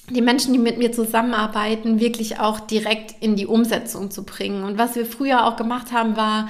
die 0.10 0.22
Menschen, 0.22 0.54
die 0.54 0.60
mit 0.60 0.78
mir 0.78 0.92
zusammenarbeiten, 0.92 2.00
wirklich 2.00 2.40
auch 2.40 2.60
direkt 2.60 3.16
in 3.22 3.36
die 3.36 3.48
Umsetzung 3.48 4.12
zu 4.12 4.24
bringen. 4.24 4.64
Und 4.64 4.78
was 4.78 4.96
wir 4.96 5.06
früher 5.06 5.46
auch 5.46 5.58
gemacht 5.58 5.92
haben, 5.92 6.16
war, 6.16 6.48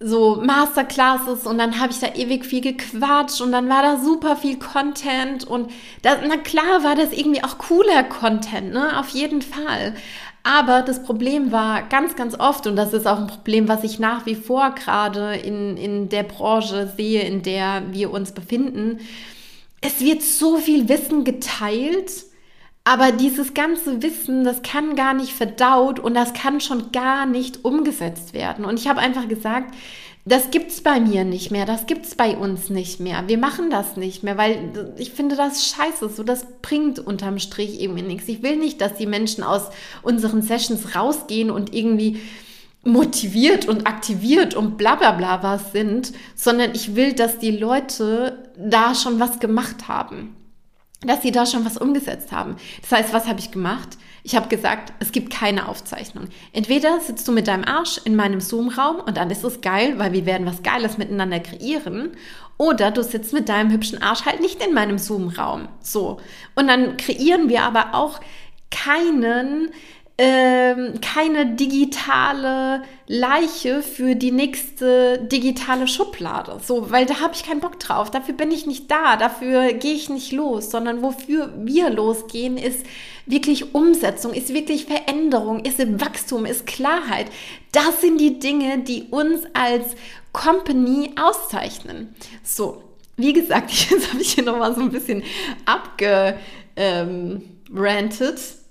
so 0.00 0.40
Masterclasses 0.40 1.44
und 1.44 1.58
dann 1.58 1.80
habe 1.80 1.92
ich 1.92 1.98
da 1.98 2.14
ewig 2.14 2.46
viel 2.46 2.60
gequatscht 2.60 3.40
und 3.40 3.50
dann 3.50 3.68
war 3.68 3.82
da 3.82 3.98
super 3.98 4.36
viel 4.36 4.56
Content 4.56 5.44
und 5.44 5.70
da, 6.02 6.18
na 6.24 6.36
klar 6.36 6.84
war 6.84 6.94
das 6.94 7.12
irgendwie 7.12 7.42
auch 7.42 7.58
cooler 7.58 8.04
Content, 8.04 8.72
ne, 8.72 8.98
auf 8.98 9.08
jeden 9.08 9.42
Fall. 9.42 9.94
Aber 10.50 10.80
das 10.80 11.02
Problem 11.02 11.52
war 11.52 11.82
ganz, 11.82 12.16
ganz 12.16 12.34
oft, 12.40 12.66
und 12.66 12.74
das 12.74 12.94
ist 12.94 13.06
auch 13.06 13.18
ein 13.18 13.26
Problem, 13.26 13.68
was 13.68 13.84
ich 13.84 13.98
nach 13.98 14.24
wie 14.24 14.34
vor 14.34 14.70
gerade 14.70 15.34
in, 15.34 15.76
in 15.76 16.08
der 16.08 16.22
Branche 16.22 16.90
sehe, 16.96 17.20
in 17.20 17.42
der 17.42 17.82
wir 17.90 18.10
uns 18.10 18.32
befinden, 18.32 18.98
es 19.82 20.00
wird 20.00 20.22
so 20.22 20.56
viel 20.56 20.88
Wissen 20.88 21.24
geteilt, 21.24 22.24
aber 22.82 23.12
dieses 23.12 23.52
ganze 23.52 24.02
Wissen, 24.02 24.42
das 24.42 24.62
kann 24.62 24.96
gar 24.96 25.12
nicht 25.12 25.34
verdaut 25.34 26.00
und 26.00 26.14
das 26.14 26.32
kann 26.32 26.62
schon 26.62 26.92
gar 26.92 27.26
nicht 27.26 27.66
umgesetzt 27.66 28.32
werden. 28.32 28.64
Und 28.64 28.80
ich 28.80 28.88
habe 28.88 29.00
einfach 29.00 29.28
gesagt, 29.28 29.74
das 30.28 30.50
gibt 30.50 30.70
es 30.70 30.82
bei 30.82 31.00
mir 31.00 31.24
nicht 31.24 31.50
mehr, 31.50 31.64
das 31.64 31.86
gibt 31.86 32.04
es 32.06 32.14
bei 32.14 32.36
uns 32.36 32.70
nicht 32.70 33.00
mehr. 33.00 33.24
Wir 33.26 33.38
machen 33.38 33.70
das 33.70 33.96
nicht 33.96 34.22
mehr, 34.22 34.36
weil 34.36 34.94
ich 34.98 35.12
finde 35.12 35.36
das 35.36 35.66
scheiße. 35.66 36.08
So, 36.08 36.22
das 36.22 36.46
bringt 36.60 36.98
unterm 36.98 37.38
Strich 37.38 37.80
irgendwie 37.80 38.02
nichts. 38.02 38.28
Ich 38.28 38.42
will 38.42 38.56
nicht, 38.56 38.80
dass 38.80 38.94
die 38.94 39.06
Menschen 39.06 39.42
aus 39.42 39.70
unseren 40.02 40.42
Sessions 40.42 40.94
rausgehen 40.94 41.50
und 41.50 41.74
irgendwie 41.74 42.20
motiviert 42.84 43.66
und 43.66 43.86
aktiviert 43.86 44.54
und 44.54 44.76
bla 44.76 44.94
bla 44.94 45.12
bla 45.12 45.42
was 45.42 45.72
sind, 45.72 46.12
sondern 46.34 46.74
ich 46.74 46.94
will, 46.94 47.12
dass 47.12 47.38
die 47.38 47.50
Leute 47.50 48.50
da 48.56 48.94
schon 48.94 49.18
was 49.20 49.40
gemacht 49.40 49.88
haben 49.88 50.34
dass 51.00 51.22
sie 51.22 51.30
da 51.30 51.46
schon 51.46 51.64
was 51.64 51.78
umgesetzt 51.78 52.32
haben. 52.32 52.56
Das 52.80 52.92
heißt, 52.92 53.12
was 53.12 53.26
habe 53.28 53.38
ich 53.38 53.50
gemacht? 53.50 53.96
Ich 54.22 54.36
habe 54.36 54.48
gesagt, 54.48 54.92
es 55.00 55.12
gibt 55.12 55.32
keine 55.32 55.68
Aufzeichnung. 55.68 56.28
Entweder 56.52 57.00
sitzt 57.00 57.26
du 57.28 57.32
mit 57.32 57.48
deinem 57.48 57.64
Arsch 57.64 58.00
in 58.04 58.16
meinem 58.16 58.40
Zoom-Raum 58.40 58.96
und 58.96 59.16
dann 59.16 59.30
ist 59.30 59.44
es 59.44 59.60
geil, 59.60 59.98
weil 59.98 60.12
wir 60.12 60.26
werden 60.26 60.46
was 60.46 60.62
Geiles 60.62 60.98
miteinander 60.98 61.40
kreieren. 61.40 62.12
Oder 62.56 62.90
du 62.90 63.02
sitzt 63.02 63.32
mit 63.32 63.48
deinem 63.48 63.70
hübschen 63.70 64.02
Arsch 64.02 64.26
halt 64.26 64.40
nicht 64.40 64.62
in 64.64 64.74
meinem 64.74 64.98
Zoom-Raum. 64.98 65.68
So. 65.80 66.20
Und 66.56 66.66
dann 66.68 66.96
kreieren 66.96 67.48
wir 67.48 67.62
aber 67.62 67.94
auch 67.94 68.20
keinen 68.70 69.70
ähm, 70.20 71.00
keine 71.00 71.54
digitale 71.54 72.82
Leiche 73.06 73.82
für 73.82 74.16
die 74.16 74.32
nächste 74.32 75.18
digitale 75.18 75.86
Schublade. 75.86 76.58
So, 76.60 76.90
weil 76.90 77.06
da 77.06 77.20
habe 77.20 77.34
ich 77.34 77.44
keinen 77.44 77.60
Bock 77.60 77.78
drauf. 77.78 78.10
Dafür 78.10 78.34
bin 78.34 78.50
ich 78.50 78.66
nicht 78.66 78.90
da. 78.90 79.16
Dafür 79.16 79.72
gehe 79.74 79.94
ich 79.94 80.10
nicht 80.10 80.32
los, 80.32 80.72
sondern 80.72 81.02
wofür 81.02 81.52
wir 81.58 81.90
losgehen, 81.90 82.58
ist 82.58 82.84
wirklich 83.26 83.76
Umsetzung, 83.76 84.34
ist 84.34 84.52
wirklich 84.52 84.86
Veränderung, 84.86 85.64
ist 85.64 85.78
Wachstum, 86.00 86.46
ist 86.46 86.66
Klarheit. 86.66 87.26
Das 87.70 88.00
sind 88.00 88.20
die 88.20 88.40
Dinge, 88.40 88.78
die 88.78 89.04
uns 89.10 89.42
als 89.54 89.94
Company 90.32 91.12
auszeichnen. 91.14 92.14
So, 92.42 92.82
wie 93.16 93.32
gesagt, 93.32 93.70
jetzt 93.90 94.10
habe 94.10 94.20
ich 94.20 94.32
hier 94.32 94.44
nochmal 94.44 94.74
so 94.74 94.80
ein 94.80 94.90
bisschen 94.90 95.22
abgerantet. 95.64 96.40
Ähm, 96.74 97.42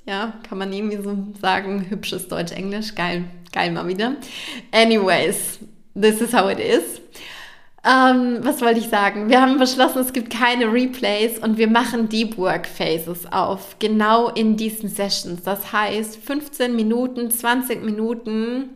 ja, 0.08 0.34
kann 0.48 0.58
man 0.58 0.72
irgendwie 0.72 0.98
so 0.98 1.18
sagen, 1.42 1.86
hübsches 1.90 2.30
Deutsch-Englisch. 2.30 2.96
Geil, 2.96 3.26
geil 3.52 3.72
mal 3.72 3.88
wieder. 3.88 4.16
Anyways, 4.72 5.60
this 5.94 6.22
is 6.22 6.34
how 6.34 6.50
it 6.50 6.60
is. 6.60 7.02
Ähm, 7.86 8.40
was 8.42 8.62
wollte 8.62 8.80
ich 8.80 8.88
sagen? 8.88 9.30
Wir 9.30 9.42
haben 9.42 9.60
beschlossen, 9.60 10.00
es 10.00 10.14
gibt 10.14 10.30
keine 10.30 10.72
Replays 10.72 11.40
und 11.40 11.58
wir 11.58 11.68
machen 11.68 12.10
Deep 12.10 12.38
Work 12.38 12.68
Phases 12.68 13.32
auf. 13.32 13.76
Genau 13.80 14.30
in 14.30 14.56
diesen 14.56 14.90
Sessions. 14.90 15.44
Das 15.44 15.74
heißt, 15.74 16.18
15 16.18 16.76
Minuten, 16.76 17.30
20 17.30 17.84
Minuten, 17.84 18.70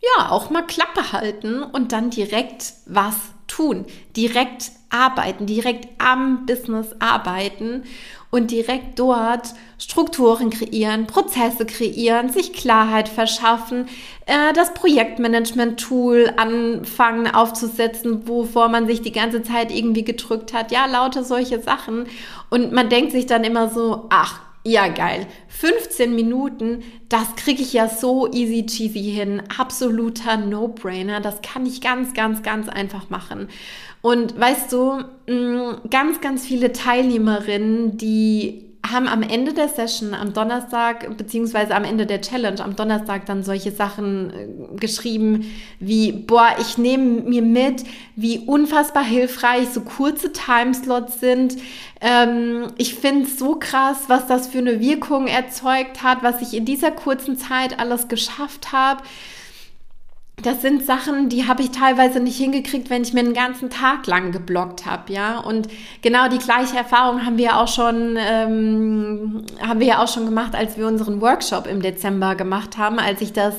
ja, 0.00 0.30
auch 0.30 0.50
mal 0.50 0.62
Klappe 0.62 1.12
halten 1.12 1.62
und 1.62 1.92
dann 1.92 2.10
direkt 2.10 2.74
was 2.86 3.16
tun. 3.46 3.86
Direkt 4.14 4.70
arbeiten, 4.90 5.46
direkt 5.46 5.88
am 5.98 6.46
Business 6.46 6.94
arbeiten 6.98 7.84
und 8.30 8.50
direkt 8.50 8.98
dort 8.98 9.54
Strukturen 9.78 10.50
kreieren, 10.50 11.06
Prozesse 11.06 11.66
kreieren, 11.66 12.30
sich 12.30 12.52
Klarheit 12.52 13.08
verschaffen, 13.08 13.88
äh, 14.26 14.52
das 14.54 14.74
Projektmanagement-Tool 14.74 16.32
anfangen 16.36 17.32
aufzusetzen, 17.32 18.26
wovor 18.26 18.68
man 18.68 18.86
sich 18.86 19.02
die 19.02 19.12
ganze 19.12 19.42
Zeit 19.42 19.70
irgendwie 19.70 20.04
gedrückt 20.04 20.52
hat. 20.52 20.72
Ja, 20.72 20.86
lauter 20.86 21.24
solche 21.24 21.60
Sachen. 21.60 22.06
Und 22.50 22.72
man 22.72 22.88
denkt 22.88 23.12
sich 23.12 23.26
dann 23.26 23.44
immer 23.44 23.68
so, 23.68 24.06
ach, 24.10 24.40
ja, 24.68 24.88
geil. 24.88 25.28
15 25.48 26.12
Minuten, 26.14 26.82
das 27.08 27.36
kriege 27.36 27.62
ich 27.62 27.72
ja 27.72 27.88
so 27.88 28.30
easy 28.32 28.66
cheesy 28.66 29.12
hin. 29.12 29.40
Absoluter 29.56 30.36
No-Brainer. 30.38 31.20
Das 31.20 31.40
kann 31.40 31.66
ich 31.66 31.80
ganz, 31.80 32.14
ganz, 32.14 32.42
ganz 32.42 32.68
einfach 32.68 33.08
machen. 33.08 33.48
Und 34.06 34.38
weißt 34.38 34.72
du, 34.72 35.00
mm, 35.26 35.90
ganz, 35.90 36.20
ganz 36.20 36.46
viele 36.46 36.72
Teilnehmerinnen, 36.72 37.96
die 37.96 38.62
haben 38.88 39.08
am 39.08 39.24
Ende 39.24 39.52
der 39.52 39.66
Session, 39.66 40.14
am 40.14 40.32
Donnerstag, 40.32 41.16
beziehungsweise 41.16 41.74
am 41.74 41.82
Ende 41.82 42.06
der 42.06 42.20
Challenge, 42.20 42.62
am 42.62 42.76
Donnerstag 42.76 43.26
dann 43.26 43.42
solche 43.42 43.72
Sachen 43.72 44.30
äh, 44.30 44.76
geschrieben 44.76 45.52
wie, 45.80 46.12
boah, 46.12 46.54
ich 46.60 46.78
nehme 46.78 47.22
mir 47.22 47.42
mit, 47.42 47.82
wie 48.14 48.38
unfassbar 48.46 49.02
hilfreich 49.02 49.70
so 49.70 49.80
kurze 49.80 50.32
Timeslots 50.32 51.18
sind. 51.18 51.56
Ähm, 52.00 52.68
ich 52.78 52.94
finde 52.94 53.24
es 53.24 53.40
so 53.40 53.56
krass, 53.56 54.04
was 54.06 54.28
das 54.28 54.46
für 54.46 54.58
eine 54.58 54.78
Wirkung 54.78 55.26
erzeugt 55.26 56.04
hat, 56.04 56.22
was 56.22 56.42
ich 56.42 56.56
in 56.56 56.64
dieser 56.64 56.92
kurzen 56.92 57.36
Zeit 57.36 57.80
alles 57.80 58.06
geschafft 58.06 58.70
habe 58.70 59.02
das 60.42 60.60
sind 60.60 60.84
Sachen, 60.84 61.30
die 61.30 61.48
habe 61.48 61.62
ich 61.62 61.70
teilweise 61.70 62.20
nicht 62.20 62.36
hingekriegt, 62.36 62.90
wenn 62.90 63.02
ich 63.02 63.14
mir 63.14 63.20
einen 63.20 63.32
ganzen 63.32 63.70
Tag 63.70 64.06
lang 64.06 64.32
geblockt 64.32 64.84
habe, 64.84 65.10
ja. 65.10 65.40
Und 65.40 65.68
genau 66.02 66.28
die 66.28 66.38
gleiche 66.38 66.76
Erfahrung 66.76 67.24
haben 67.24 67.38
wir 67.38 67.56
auch 67.56 67.68
schon, 67.68 68.16
ähm, 68.18 69.44
haben 69.66 69.80
wir 69.80 69.86
ja 69.86 70.02
auch 70.02 70.12
schon 70.12 70.26
gemacht, 70.26 70.54
als 70.54 70.76
wir 70.76 70.86
unseren 70.86 71.22
Workshop 71.22 71.66
im 71.66 71.80
Dezember 71.80 72.34
gemacht 72.34 72.76
haben, 72.76 72.98
als 72.98 73.22
ich 73.22 73.32
das 73.32 73.54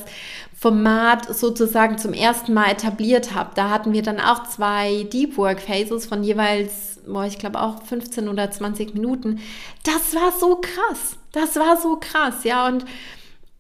Format 0.56 1.36
sozusagen 1.36 1.98
zum 1.98 2.14
ersten 2.14 2.54
Mal 2.54 2.72
etabliert 2.72 3.34
habe. 3.34 3.52
Da 3.56 3.70
hatten 3.70 3.94
wir 3.94 4.04
dann 4.04 4.20
auch 4.20 4.44
zwei 4.44 5.04
Deep 5.12 5.38
Work 5.38 5.62
Phases 5.62 6.06
von 6.06 6.24
jeweils, 6.24 7.00
boah, 7.08 7.26
ich 7.26 7.40
glaube 7.40 7.60
auch 7.60 7.82
15 7.84 8.28
oder 8.28 8.52
20 8.52 8.94
Minuten. 8.94 9.40
Das 9.84 10.16
war 10.16 10.32
so 10.32 10.62
krass. 10.62 11.18
Das 11.32 11.56
war 11.56 11.78
so 11.78 11.98
krass, 11.98 12.44
ja. 12.44 12.68
Und 12.68 12.86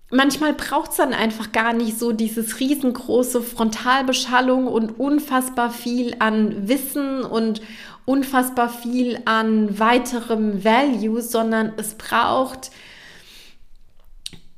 manchmal 0.10 0.54
braucht 0.54 0.92
es 0.92 0.98
dann 0.98 1.14
einfach 1.14 1.52
gar 1.52 1.74
nicht 1.74 2.00
so 2.00 2.12
dieses 2.12 2.60
riesengroße 2.60 3.42
Frontalbeschallung 3.42 4.68
und 4.68 5.00
unfassbar 5.00 5.72
viel 5.72 6.16
an 6.20 6.68
Wissen 6.68 7.24
und 7.24 7.62
unfassbar 8.06 8.70
viel 8.70 9.20
an 9.26 9.80
weiterem 9.80 10.64
Value, 10.64 11.22
sondern 11.22 11.74
es 11.78 11.96
braucht 11.96 12.72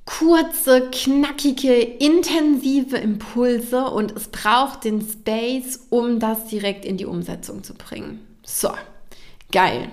kurze, 0.05 0.89
knackige, 0.89 1.73
intensive 1.73 2.97
Impulse 2.97 3.85
und 3.85 4.15
es 4.15 4.27
braucht 4.27 4.83
den 4.83 5.01
Space, 5.01 5.87
um 5.89 6.19
das 6.19 6.45
direkt 6.47 6.83
in 6.83 6.97
die 6.97 7.05
Umsetzung 7.05 7.63
zu 7.63 7.75
bringen. 7.75 8.25
So, 8.43 8.71
geil. 9.51 9.89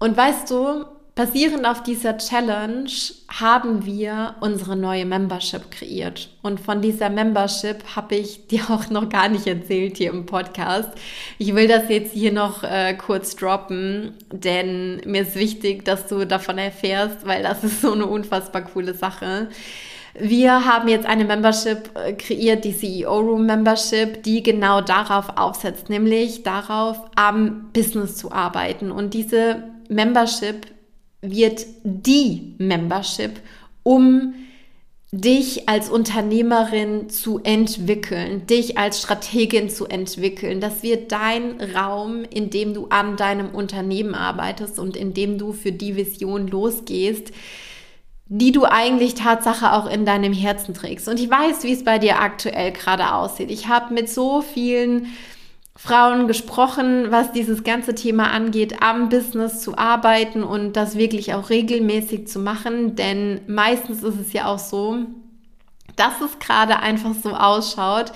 Und 0.00 0.16
weißt 0.16 0.50
du, 0.50 0.84
Basierend 1.16 1.66
auf 1.66 1.82
dieser 1.82 2.18
Challenge 2.18 2.90
haben 3.28 3.86
wir 3.86 4.34
unsere 4.40 4.76
neue 4.76 5.06
Membership 5.06 5.70
kreiert. 5.70 6.28
Und 6.42 6.60
von 6.60 6.82
dieser 6.82 7.08
Membership 7.08 7.96
habe 7.96 8.16
ich 8.16 8.46
dir 8.48 8.68
auch 8.68 8.90
noch 8.90 9.08
gar 9.08 9.30
nicht 9.30 9.46
erzählt 9.46 9.96
hier 9.96 10.10
im 10.10 10.26
Podcast. 10.26 10.90
Ich 11.38 11.54
will 11.54 11.68
das 11.68 11.88
jetzt 11.88 12.12
hier 12.12 12.32
noch 12.32 12.62
äh, 12.64 12.92
kurz 12.92 13.34
droppen, 13.34 14.12
denn 14.30 15.00
mir 15.06 15.22
ist 15.22 15.36
wichtig, 15.36 15.86
dass 15.86 16.06
du 16.06 16.26
davon 16.26 16.58
erfährst, 16.58 17.26
weil 17.26 17.42
das 17.42 17.64
ist 17.64 17.80
so 17.80 17.94
eine 17.94 18.04
unfassbar 18.04 18.60
coole 18.60 18.92
Sache. 18.92 19.48
Wir 20.18 20.66
haben 20.66 20.86
jetzt 20.86 21.06
eine 21.06 21.24
Membership 21.24 21.92
äh, 21.94 22.12
kreiert, 22.12 22.62
die 22.62 22.76
CEO 22.76 23.20
Room 23.20 23.46
Membership, 23.46 24.22
die 24.22 24.42
genau 24.42 24.82
darauf 24.82 25.30
aufsetzt, 25.38 25.88
nämlich 25.88 26.42
darauf, 26.42 27.00
am 27.14 27.70
Business 27.72 28.16
zu 28.16 28.32
arbeiten. 28.32 28.90
Und 28.90 29.14
diese 29.14 29.62
Membership 29.88 30.75
wird 31.22 31.66
die 31.82 32.54
Membership, 32.58 33.40
um 33.82 34.34
dich 35.12 35.68
als 35.68 35.88
Unternehmerin 35.88 37.08
zu 37.08 37.40
entwickeln, 37.42 38.46
dich 38.46 38.76
als 38.76 39.00
Strategin 39.00 39.70
zu 39.70 39.86
entwickeln. 39.86 40.60
Das 40.60 40.82
wird 40.82 41.12
dein 41.12 41.60
Raum, 41.74 42.24
in 42.24 42.50
dem 42.50 42.74
du 42.74 42.88
an 42.88 43.16
deinem 43.16 43.54
Unternehmen 43.54 44.14
arbeitest 44.14 44.78
und 44.78 44.96
in 44.96 45.14
dem 45.14 45.38
du 45.38 45.52
für 45.52 45.72
die 45.72 45.96
Vision 45.96 46.48
losgehst, 46.48 47.32
die 48.26 48.50
du 48.50 48.64
eigentlich 48.64 49.14
Tatsache 49.14 49.72
auch 49.72 49.88
in 49.88 50.04
deinem 50.04 50.32
Herzen 50.32 50.74
trägst. 50.74 51.08
Und 51.08 51.20
ich 51.20 51.30
weiß, 51.30 51.62
wie 51.62 51.72
es 51.72 51.84
bei 51.84 51.98
dir 51.98 52.20
aktuell 52.20 52.72
gerade 52.72 53.14
aussieht. 53.14 53.52
Ich 53.52 53.68
habe 53.68 53.94
mit 53.94 54.10
so 54.10 54.42
vielen 54.42 55.06
Frauen 55.76 56.26
gesprochen, 56.26 57.10
was 57.10 57.32
dieses 57.32 57.62
ganze 57.62 57.94
Thema 57.94 58.30
angeht, 58.30 58.82
am 58.82 59.10
Business 59.10 59.60
zu 59.60 59.76
arbeiten 59.76 60.42
und 60.42 60.72
das 60.72 60.96
wirklich 60.96 61.34
auch 61.34 61.50
regelmäßig 61.50 62.28
zu 62.28 62.38
machen. 62.38 62.96
Denn 62.96 63.42
meistens 63.46 64.02
ist 64.02 64.18
es 64.18 64.32
ja 64.32 64.46
auch 64.46 64.58
so, 64.58 64.98
dass 65.96 66.20
es 66.22 66.38
gerade 66.38 66.78
einfach 66.78 67.12
so 67.22 67.30
ausschaut, 67.30 68.12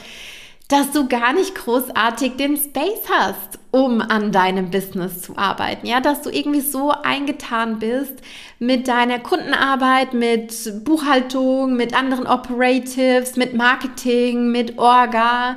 dass 0.69 0.93
du 0.93 1.09
gar 1.09 1.33
nicht 1.33 1.55
großartig 1.55 2.37
den 2.37 2.57
Space 2.57 3.03
hast, 3.13 3.59
um 3.73 4.01
an 4.01 4.33
deinem 4.33 4.71
Business 4.71 5.21
zu 5.21 5.37
arbeiten. 5.37 5.87
Ja, 5.87 6.01
dass 6.01 6.23
du 6.23 6.31
irgendwie 6.31 6.61
so 6.61 6.93
eingetan 6.93 7.81
bist 7.81 8.23
mit 8.59 8.89
deiner 8.89 9.19
Kundenarbeit, 9.19 10.15
mit 10.15 10.85
Buchhaltung, 10.85 11.75
mit 11.75 11.93
anderen 11.93 12.27
Operatives, 12.27 13.37
mit 13.37 13.53
Marketing, 13.53 14.51
mit 14.51 14.79
Orga 14.79 15.57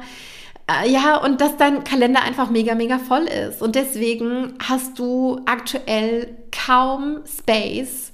ja, 0.86 1.18
und 1.18 1.42
dass 1.42 1.58
dein 1.58 1.84
Kalender 1.84 2.22
einfach 2.22 2.50
mega, 2.50 2.74
mega 2.76 2.98
voll 2.98 3.24
ist. 3.24 3.62
Und 3.62 3.76
deswegen 3.76 4.54
hast 4.66 4.98
du 4.98 5.42
aktuell 5.46 6.38
kaum 6.52 7.20
Space, 7.26 8.12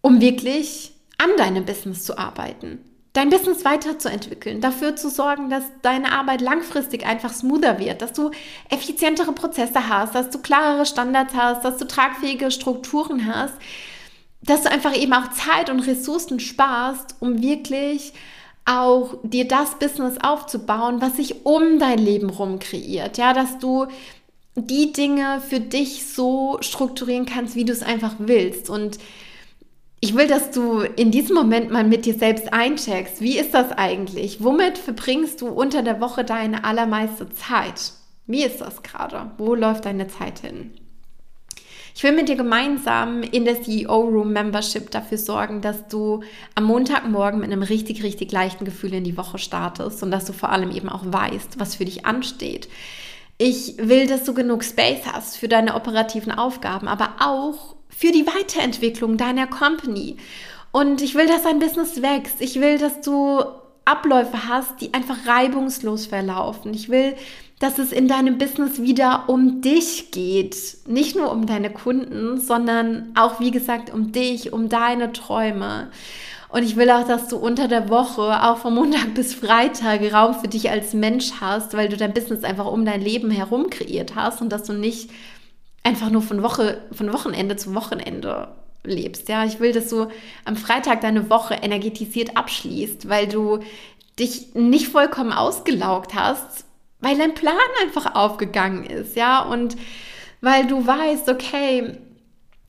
um 0.00 0.20
wirklich 0.20 0.92
an 1.18 1.30
deinem 1.36 1.64
Business 1.64 2.04
zu 2.04 2.18
arbeiten. 2.18 2.80
Dein 3.12 3.30
Business 3.30 3.64
weiterzuentwickeln, 3.64 4.60
dafür 4.60 4.94
zu 4.94 5.08
sorgen, 5.10 5.48
dass 5.48 5.64
deine 5.82 6.12
Arbeit 6.12 6.40
langfristig 6.40 7.06
einfach 7.06 7.32
smoother 7.32 7.78
wird, 7.78 8.02
dass 8.02 8.12
du 8.12 8.30
effizientere 8.68 9.32
Prozesse 9.32 9.88
hast, 9.88 10.14
dass 10.14 10.30
du 10.30 10.38
klarere 10.38 10.86
Standards 10.86 11.34
hast, 11.34 11.64
dass 11.64 11.78
du 11.78 11.86
tragfähige 11.86 12.50
Strukturen 12.50 13.26
hast, 13.26 13.54
dass 14.42 14.62
du 14.62 14.70
einfach 14.70 14.96
eben 14.96 15.12
auch 15.14 15.30
Zeit 15.30 15.70
und 15.70 15.80
Ressourcen 15.80 16.38
sparst, 16.38 17.16
um 17.20 17.42
wirklich 17.42 18.12
auch 18.68 19.14
dir 19.22 19.48
das 19.48 19.78
Business 19.78 20.16
aufzubauen, 20.22 21.00
was 21.00 21.16
sich 21.16 21.46
um 21.46 21.78
dein 21.78 21.98
Leben 21.98 22.30
rum 22.30 22.58
kreiert. 22.58 23.18
Ja, 23.18 23.32
dass 23.32 23.58
du 23.58 23.86
die 24.54 24.92
Dinge 24.92 25.40
für 25.40 25.60
dich 25.60 26.06
so 26.06 26.58
strukturieren 26.60 27.26
kannst, 27.26 27.54
wie 27.54 27.64
du 27.64 27.72
es 27.72 27.82
einfach 27.82 28.16
willst. 28.18 28.68
Und 28.68 28.98
ich 30.00 30.14
will, 30.14 30.28
dass 30.28 30.50
du 30.50 30.80
in 30.80 31.10
diesem 31.10 31.34
Moment 31.34 31.70
mal 31.70 31.84
mit 31.84 32.06
dir 32.06 32.14
selbst 32.14 32.52
eincheckst. 32.52 33.20
Wie 33.20 33.38
ist 33.38 33.54
das 33.54 33.72
eigentlich? 33.72 34.42
Womit 34.44 34.78
verbringst 34.78 35.40
du 35.40 35.48
unter 35.48 35.82
der 35.82 36.00
Woche 36.00 36.24
deine 36.24 36.64
allermeiste 36.64 37.28
Zeit? 37.30 37.92
Wie 38.26 38.44
ist 38.44 38.60
das 38.60 38.82
gerade? 38.82 39.30
Wo 39.38 39.54
läuft 39.54 39.86
deine 39.86 40.08
Zeit 40.08 40.40
hin? 40.40 40.72
Ich 41.98 42.04
will 42.04 42.12
mit 42.12 42.28
dir 42.28 42.36
gemeinsam 42.36 43.24
in 43.24 43.44
der 43.44 43.60
CEO 43.60 44.02
Room 44.02 44.32
Membership 44.32 44.88
dafür 44.92 45.18
sorgen, 45.18 45.62
dass 45.62 45.88
du 45.88 46.22
am 46.54 46.62
Montagmorgen 46.62 47.40
mit 47.40 47.50
einem 47.50 47.64
richtig, 47.64 48.04
richtig 48.04 48.30
leichten 48.30 48.64
Gefühl 48.64 48.94
in 48.94 49.02
die 49.02 49.16
Woche 49.16 49.38
startest 49.38 50.00
und 50.04 50.12
dass 50.12 50.24
du 50.24 50.32
vor 50.32 50.50
allem 50.50 50.70
eben 50.70 50.88
auch 50.88 51.02
weißt, 51.04 51.58
was 51.58 51.74
für 51.74 51.84
dich 51.84 52.06
ansteht. 52.06 52.68
Ich 53.36 53.78
will, 53.78 54.06
dass 54.06 54.22
du 54.22 54.32
genug 54.32 54.62
Space 54.62 55.06
hast 55.12 55.38
für 55.38 55.48
deine 55.48 55.74
operativen 55.74 56.30
Aufgaben, 56.30 56.86
aber 56.86 57.16
auch 57.18 57.74
für 57.88 58.12
die 58.12 58.28
Weiterentwicklung 58.28 59.16
deiner 59.16 59.48
Company. 59.48 60.18
Und 60.70 61.02
ich 61.02 61.16
will, 61.16 61.26
dass 61.26 61.42
dein 61.42 61.58
Business 61.58 62.00
wächst. 62.00 62.40
Ich 62.40 62.60
will, 62.60 62.78
dass 62.78 63.00
du 63.00 63.42
Abläufe 63.84 64.48
hast, 64.48 64.80
die 64.80 64.94
einfach 64.94 65.26
reibungslos 65.26 66.06
verlaufen. 66.06 66.72
Ich 66.74 66.90
will, 66.90 67.16
dass 67.58 67.78
es 67.78 67.90
in 67.92 68.06
deinem 68.06 68.38
Business 68.38 68.80
wieder 68.80 69.24
um 69.28 69.60
dich 69.60 70.10
geht. 70.12 70.56
Nicht 70.86 71.16
nur 71.16 71.32
um 71.32 71.46
deine 71.46 71.70
Kunden, 71.70 72.40
sondern 72.40 73.12
auch, 73.16 73.40
wie 73.40 73.50
gesagt, 73.50 73.92
um 73.92 74.12
dich, 74.12 74.52
um 74.52 74.68
deine 74.68 75.12
Träume. 75.12 75.90
Und 76.50 76.62
ich 76.62 76.76
will 76.76 76.90
auch, 76.90 77.06
dass 77.06 77.28
du 77.28 77.36
unter 77.36 77.68
der 77.68 77.88
Woche, 77.90 78.42
auch 78.42 78.58
von 78.58 78.74
Montag 78.74 79.14
bis 79.14 79.34
Freitag, 79.34 80.00
Raum 80.12 80.34
für 80.34 80.48
dich 80.48 80.70
als 80.70 80.94
Mensch 80.94 81.32
hast, 81.40 81.74
weil 81.74 81.88
du 81.88 81.96
dein 81.96 82.14
Business 82.14 82.44
einfach 82.44 82.66
um 82.66 82.84
dein 82.84 83.02
Leben 83.02 83.30
herum 83.30 83.68
kreiert 83.70 84.14
hast 84.14 84.40
und 84.40 84.50
dass 84.50 84.62
du 84.62 84.72
nicht 84.72 85.10
einfach 85.82 86.10
nur 86.10 86.22
von 86.22 86.42
Woche, 86.42 86.80
von 86.92 87.12
Wochenende 87.12 87.56
zu 87.56 87.74
Wochenende 87.74 88.48
lebst. 88.84 89.28
Ja, 89.28 89.44
ich 89.44 89.60
will, 89.60 89.72
dass 89.72 89.88
du 89.88 90.06
am 90.44 90.56
Freitag 90.56 91.00
deine 91.00 91.28
Woche 91.28 91.54
energetisiert 91.54 92.36
abschließt, 92.36 93.08
weil 93.08 93.26
du 93.26 93.58
dich 94.18 94.54
nicht 94.54 94.88
vollkommen 94.88 95.32
ausgelaugt 95.32 96.14
hast, 96.14 96.64
weil 97.00 97.16
dein 97.16 97.34
Plan 97.34 97.56
einfach 97.82 98.14
aufgegangen 98.14 98.84
ist, 98.84 99.16
ja, 99.16 99.42
und 99.42 99.76
weil 100.40 100.66
du 100.66 100.86
weißt, 100.86 101.28
okay, 101.28 101.98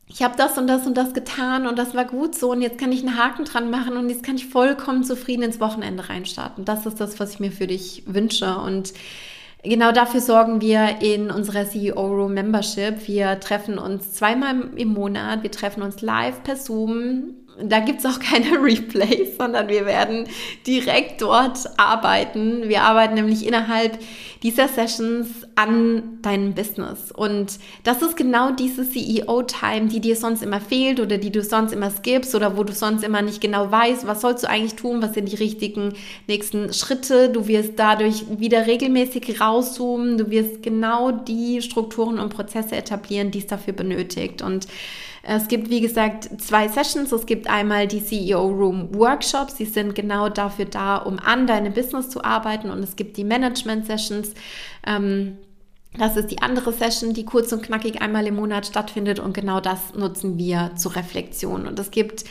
ich 0.07 0.23
habe 0.23 0.35
das 0.35 0.57
und 0.57 0.65
das 0.65 0.87
und 0.87 0.97
das 0.97 1.13
getan 1.13 1.67
und 1.67 1.77
das 1.77 1.93
war 1.93 2.05
gut 2.05 2.33
so 2.33 2.51
und 2.51 2.63
jetzt 2.63 2.79
kann 2.79 2.91
ich 2.91 3.05
einen 3.05 3.17
Haken 3.17 3.45
dran 3.45 3.69
machen 3.69 3.95
und 3.95 4.09
jetzt 4.09 4.23
kann 4.23 4.37
ich 4.37 4.47
vollkommen 4.47 5.03
zufrieden 5.03 5.43
ins 5.43 5.59
Wochenende 5.59 6.09
reinstarten. 6.09 6.65
Das 6.65 6.87
ist 6.87 6.99
das, 6.99 7.19
was 7.19 7.33
ich 7.33 7.39
mir 7.39 7.51
für 7.51 7.67
dich 7.67 8.03
wünsche 8.07 8.57
und 8.57 8.93
Genau 9.61 9.91
dafür 9.91 10.21
sorgen 10.21 10.61
wir 10.61 11.01
in 11.01 11.31
unserer 11.31 11.67
CEO 11.67 12.07
Room 12.07 12.33
Membership. 12.33 13.09
Wir 13.09 13.41
treffen 13.41 13.77
uns 13.77 14.13
zweimal 14.13 14.69
im 14.77 14.93
Monat. 14.93 15.43
Wir 15.43 15.51
treffen 15.51 15.83
uns 15.83 16.01
live 16.01 16.43
per 16.43 16.55
Zoom 16.55 17.33
da 17.63 17.79
gibt 17.79 17.99
es 17.99 18.05
auch 18.05 18.19
keine 18.19 18.51
Replays, 18.63 19.37
sondern 19.37 19.67
wir 19.67 19.85
werden 19.85 20.27
direkt 20.65 21.21
dort 21.21 21.57
arbeiten. 21.77 22.69
Wir 22.69 22.83
arbeiten 22.83 23.15
nämlich 23.15 23.45
innerhalb 23.45 23.99
dieser 24.43 24.69
Sessions 24.69 25.27
an 25.55 26.19
deinem 26.21 26.53
Business. 26.53 27.11
Und 27.11 27.59
das 27.83 28.01
ist 28.01 28.15
genau 28.15 28.51
diese 28.51 28.89
CEO-Time, 28.89 29.87
die 29.87 29.99
dir 29.99 30.15
sonst 30.15 30.41
immer 30.41 30.61
fehlt 30.61 30.99
oder 30.99 31.17
die 31.17 31.31
du 31.31 31.43
sonst 31.43 31.73
immer 31.73 31.91
skippst 31.91 32.33
oder 32.35 32.55
wo 32.55 32.63
du 32.63 32.71
sonst 32.71 33.03
immer 33.03 33.21
nicht 33.21 33.41
genau 33.41 33.69
weißt, 33.69 34.07
was 34.07 34.21
sollst 34.21 34.43
du 34.43 34.49
eigentlich 34.49 34.75
tun, 34.75 35.01
was 35.01 35.13
sind 35.13 35.29
die 35.29 35.35
richtigen 35.35 35.93
nächsten 36.27 36.71
Schritte. 36.73 37.29
Du 37.29 37.47
wirst 37.47 37.73
dadurch 37.77 38.23
wieder 38.39 38.65
regelmäßig 38.65 39.41
rauszoomen, 39.41 40.17
du 40.17 40.29
wirst 40.29 40.63
genau 40.63 41.11
die 41.11 41.61
Strukturen 41.61 42.19
und 42.19 42.33
Prozesse 42.33 42.77
etablieren, 42.77 43.31
die 43.31 43.39
es 43.39 43.47
dafür 43.47 43.73
benötigt. 43.73 44.41
Und 44.41 44.67
es 45.23 45.47
gibt, 45.47 45.69
wie 45.69 45.81
gesagt, 45.81 46.29
zwei 46.41 46.67
Sessions. 46.67 47.11
Es 47.11 47.25
gibt 47.25 47.49
einmal 47.49 47.87
die 47.87 48.03
CEO 48.03 48.47
Room 48.47 48.93
Workshops. 48.95 49.55
Die 49.55 49.65
sind 49.65 49.95
genau 49.95 50.29
dafür 50.29 50.65
da, 50.65 50.97
um 50.97 51.19
an 51.19 51.47
deinem 51.47 51.73
Business 51.73 52.09
zu 52.09 52.23
arbeiten. 52.23 52.69
Und 52.69 52.79
es 52.79 52.95
gibt 52.95 53.17
die 53.17 53.23
Management 53.23 53.85
Sessions. 53.85 54.33
Ähm, 54.85 55.37
das 55.97 56.15
ist 56.15 56.27
die 56.27 56.41
andere 56.41 56.71
Session, 56.71 57.13
die 57.13 57.25
kurz 57.25 57.51
und 57.51 57.63
knackig 57.63 58.01
einmal 58.01 58.27
im 58.27 58.35
Monat 58.35 58.65
stattfindet. 58.65 59.19
Und 59.19 59.33
genau 59.33 59.59
das 59.59 59.93
nutzen 59.93 60.37
wir 60.37 60.71
zur 60.75 60.95
Reflexion. 60.95 61.67
Und 61.67 61.79
es 61.79 61.91
gibt 61.91 62.23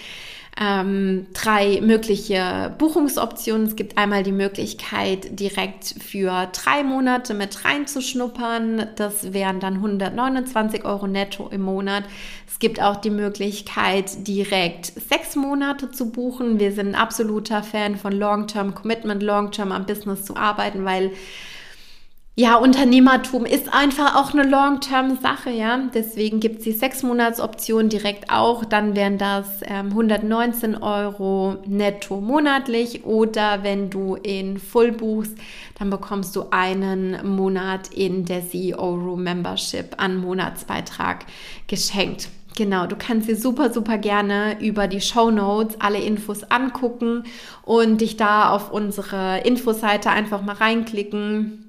ähm, 0.60 1.26
drei 1.34 1.80
mögliche 1.80 2.74
Buchungsoptionen. 2.78 3.66
Es 3.66 3.76
gibt 3.76 3.98
einmal 3.98 4.22
die 4.22 4.32
Möglichkeit, 4.32 5.38
direkt 5.38 5.94
für 6.00 6.48
drei 6.52 6.82
Monate 6.82 7.34
mit 7.34 7.64
reinzuschnuppern. 7.64 8.88
Das 8.96 9.32
wären 9.32 9.60
dann 9.60 9.74
129 9.74 10.84
Euro 10.84 11.06
netto 11.06 11.48
im 11.48 11.62
Monat. 11.62 12.04
Es 12.46 12.58
gibt 12.58 12.82
auch 12.82 12.96
die 12.96 13.10
Möglichkeit, 13.10 14.26
direkt 14.26 14.86
sechs 14.86 15.36
Monate 15.36 15.92
zu 15.92 16.10
buchen. 16.10 16.58
Wir 16.58 16.72
sind 16.72 16.88
ein 16.88 16.94
absoluter 16.96 17.62
Fan 17.62 17.96
von 17.96 18.12
Long-Term 18.12 18.74
Commitment, 18.74 19.22
Long-Term 19.22 19.70
am 19.70 19.86
Business 19.86 20.24
zu 20.24 20.36
arbeiten, 20.36 20.84
weil 20.84 21.12
ja, 22.38 22.54
Unternehmertum 22.54 23.44
ist 23.44 23.74
einfach 23.74 24.14
auch 24.14 24.32
eine 24.32 24.48
Long-Term-Sache, 24.48 25.50
ja. 25.50 25.76
Deswegen 25.92 26.38
gibt 26.38 26.58
es 26.58 26.64
die 26.66 26.72
Sechs-Monats-Option 26.72 27.88
direkt 27.88 28.30
auch. 28.30 28.64
Dann 28.64 28.94
wären 28.94 29.18
das 29.18 29.48
ähm, 29.64 29.88
119 29.88 30.76
Euro 30.76 31.56
netto 31.66 32.20
monatlich. 32.20 33.04
Oder 33.04 33.64
wenn 33.64 33.90
du 33.90 34.14
in 34.14 34.58
Full 34.58 34.92
buchst, 34.92 35.36
dann 35.80 35.90
bekommst 35.90 36.36
du 36.36 36.44
einen 36.52 37.26
Monat 37.26 37.88
in 37.92 38.24
der 38.24 38.48
CEO 38.48 38.94
Room 38.94 39.24
Membership 39.24 39.96
an 39.96 40.18
Monatsbeitrag 40.18 41.26
geschenkt. 41.66 42.28
Genau, 42.56 42.86
du 42.86 42.94
kannst 42.94 43.28
dir 43.28 43.36
super, 43.36 43.72
super 43.72 43.98
gerne 43.98 44.60
über 44.60 44.86
die 44.86 45.00
Show 45.00 45.32
Notes 45.32 45.80
alle 45.80 45.98
Infos 45.98 46.44
angucken 46.44 47.24
und 47.64 48.00
dich 48.00 48.16
da 48.16 48.50
auf 48.50 48.70
unsere 48.70 49.40
Infoseite 49.40 50.10
einfach 50.10 50.40
mal 50.40 50.54
reinklicken 50.54 51.64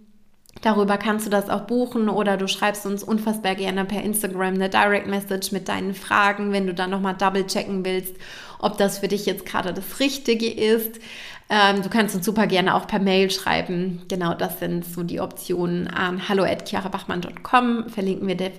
Darüber 0.62 0.98
kannst 0.98 1.26
du 1.26 1.30
das 1.30 1.50
auch 1.50 1.62
buchen 1.62 2.10
oder 2.10 2.36
du 2.36 2.48
schreibst 2.48 2.86
uns 2.86 3.04
unfassbar 3.04 3.56
gerne 3.56 3.86
per 3.86 4.04
Instagram 4.04 4.56
eine 4.56 4.70
Direct 4.70 5.08
Message 5.08 5.54
mit 5.54 5.70
deinen 5.70 5.94
Fragen, 5.96 6.52
wenn 6.52 6.68
du 6.68 6.74
dann 6.74 6.90
nochmal 6.90 7.16
double 7.16 7.48
checken 7.48 7.86
willst, 7.86 8.16
ob 8.60 8.78
das 8.78 9.00
für 9.00 9.08
dich 9.08 9.26
jetzt 9.26 9.46
gerade 9.46 9.74
das 9.74 10.00
Richtige 10.02 10.52
ist. 10.52 11.00
Ähm, 11.52 11.82
du 11.82 11.90
kannst 11.90 12.16
uns 12.16 12.26
super 12.26 12.46
gerne 12.46 12.76
auch 12.76 12.86
per 12.86 13.00
Mail 13.00 13.32
schreiben. 13.32 14.04
Genau, 14.08 14.36
das 14.36 14.60
sind 14.60 14.86
so 14.86 15.02
die 15.02 15.20
Optionen. 15.20 15.90
Ähm, 16.00 16.30
hallo 16.30 16.44
at 16.44 16.70
chiarabachmann.com 16.70 17.90
verlinken 17.90 18.28
wir, 18.28 18.52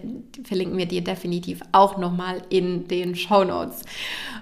verlinken 0.42 0.76
wir 0.76 0.86
dir 0.86 1.04
definitiv 1.04 1.60
auch 1.70 1.98
nochmal 1.98 2.42
in 2.48 2.88
den 2.88 3.14
Show 3.14 3.44
Notes. 3.44 3.82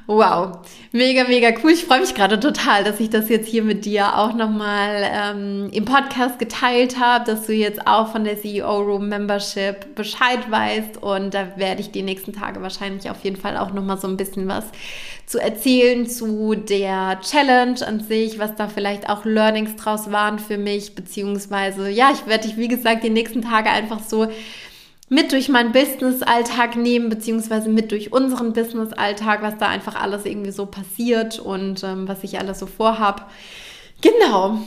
Wow, 0.07 0.61
mega, 0.93 1.25
mega 1.25 1.51
cool. 1.63 1.73
Ich 1.73 1.85
freue 1.85 2.01
mich 2.01 2.15
gerade 2.15 2.41
total, 2.41 2.85
dass 2.85 3.01
ich 3.01 3.11
das 3.11 3.29
jetzt 3.29 3.47
hier 3.47 3.63
mit 3.63 3.85
dir 3.85 4.17
auch 4.17 4.33
nochmal 4.33 5.03
ähm, 5.05 5.69
im 5.71 5.85
Podcast 5.85 6.39
geteilt 6.39 6.99
habe, 6.99 7.27
dass 7.27 7.47
du 7.47 7.53
jetzt 7.53 7.87
auch 7.87 8.13
von 8.13 8.25
der 8.25 8.41
CEO 8.41 8.81
Room 8.81 9.11
Membership 9.11 9.95
Bescheid 9.95 10.51
weißt. 10.51 11.03
Und 11.03 11.35
da 11.35 11.59
werde 11.59 11.83
ich 11.83 11.91
die 11.91 12.03
nächsten 12.03 12.33
Tage 12.33 12.63
wahrscheinlich 12.63 13.11
auf 13.11 13.23
jeden 13.25 13.37
Fall 13.37 13.59
auch 13.59 13.75
nochmal 13.75 13.99
so 13.99 14.09
ein 14.09 14.17
bisschen 14.17 14.49
was 14.49 14.65
zu 15.29 15.39
erzählen 15.39 16.07
zu 16.07 16.55
der 16.55 17.21
Challenge 17.21 17.87
an 17.87 18.01
sich, 18.01 18.38
was 18.39 18.55
da 18.57 18.69
vielleicht 18.69 19.09
auch 19.09 19.25
Learnings 19.25 19.77
draus 19.77 20.11
waren 20.11 20.39
für 20.39 20.59
mich, 20.59 20.95
beziehungsweise 20.95 21.91
ja, 21.91 22.11
ich 22.13 22.27
werde 22.27 22.49
dich, 22.49 22.57
wie 22.57 22.69
gesagt, 22.69 23.05
die 23.05 23.11
nächsten 23.11 23.43
Tage 23.43 23.71
einfach 23.71 24.01
so 24.01 24.29
mit 25.09 25.33
durch 25.33 25.49
meinen 25.49 25.73
Business-Alltag 25.73 26.77
nehmen, 26.77 27.09
beziehungsweise 27.09 27.69
mit 27.69 27.93
durch 27.93 28.13
unseren 28.13 28.53
Business-Alltag, 28.53 29.43
was 29.43 29.57
da 29.57 29.69
einfach 29.69 30.01
alles 30.01 30.27
irgendwie 30.27 30.51
so 30.51 30.67
passiert 30.67 31.39
und 31.39 31.83
ähm, 31.83 32.07
was 32.09 32.25
ich 32.25 32.39
alles 32.39 32.59
so 32.59 32.67
vorhab. 32.67 33.31
Genau. 34.03 34.61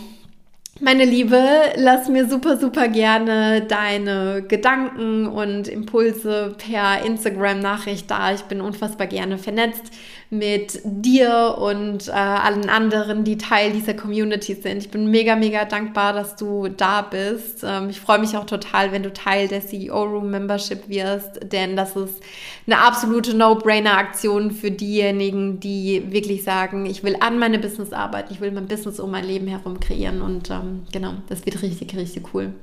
Meine 0.84 1.06
Liebe, 1.06 1.40
lass 1.76 2.10
mir 2.10 2.28
super, 2.28 2.58
super 2.58 2.88
gerne 2.88 3.62
deine 3.62 4.42
Gedanken 4.42 5.28
und 5.28 5.68
Impulse 5.68 6.56
per 6.58 7.06
Instagram-Nachricht 7.06 8.10
da. 8.10 8.34
Ich 8.34 8.42
bin 8.46 8.62
unfassbar 8.62 9.06
gerne 9.06 9.38
vernetzt 9.38 9.92
mit 10.32 10.80
dir 10.86 11.58
und 11.60 12.08
äh, 12.08 12.12
allen 12.14 12.70
anderen, 12.70 13.26
die 13.26 13.38
Teil 13.38 13.74
dieser 13.74 13.94
Community 13.94 14.56
sind. 14.56 14.78
Ich 14.78 14.90
bin 14.90 15.12
mega, 15.12 15.36
mega 15.36 15.66
dankbar, 15.66 16.14
dass 16.14 16.38
du 16.38 16.70
da 16.70 17.02
bist. 17.02 17.66
Ähm, 17.68 17.90
ich 17.90 18.00
freue 18.00 18.20
mich 18.20 18.38
auch 18.38 18.46
total, 18.46 18.94
wenn 18.94 19.04
du 19.04 19.12
Teil 19.12 19.50
der 19.50 19.60
CEO 19.60 20.02
Room 20.04 20.32
Membership 20.32 20.88
wirst, 20.88 21.52
denn 21.52 21.76
das 21.76 21.98
ist 21.98 22.24
eine 22.66 22.78
absolute 22.78 23.36
No-Brainer-Aktion 23.36 24.52
für 24.52 24.72
diejenigen, 24.72 25.60
die 25.60 26.12
wirklich 26.12 26.44
sagen, 26.44 26.86
ich 26.86 27.04
will 27.04 27.18
an 27.20 27.38
meine 27.38 27.60
Business 27.60 27.92
arbeiten, 27.92 28.34
ich 28.34 28.40
will 28.40 28.52
mein 28.52 28.68
Business 28.68 29.02
um 29.02 29.12
mein 29.12 29.26
Leben 29.26 29.48
herum 29.48 29.82
kreieren 29.82 30.22
und 30.22 30.50
ähm, 30.72 30.86
genau, 30.92 31.14
das 31.30 31.46
wird 31.46 31.62
richtig, 31.62 31.96
richtig 31.96 32.34
cool. 32.34 32.54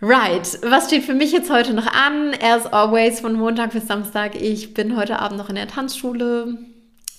Right, 0.00 0.58
was 0.62 0.86
steht 0.86 1.04
für 1.04 1.14
mich 1.14 1.30
jetzt 1.30 1.50
heute 1.50 1.74
noch 1.74 1.86
an? 1.86 2.34
As 2.42 2.66
always 2.66 3.20
von 3.20 3.34
Montag 3.34 3.72
bis 3.72 3.86
Samstag. 3.86 4.34
Ich 4.34 4.74
bin 4.74 4.96
heute 4.96 5.20
Abend 5.20 5.38
noch 5.38 5.48
in 5.48 5.54
der 5.54 5.68
Tanzschule. 5.68 6.58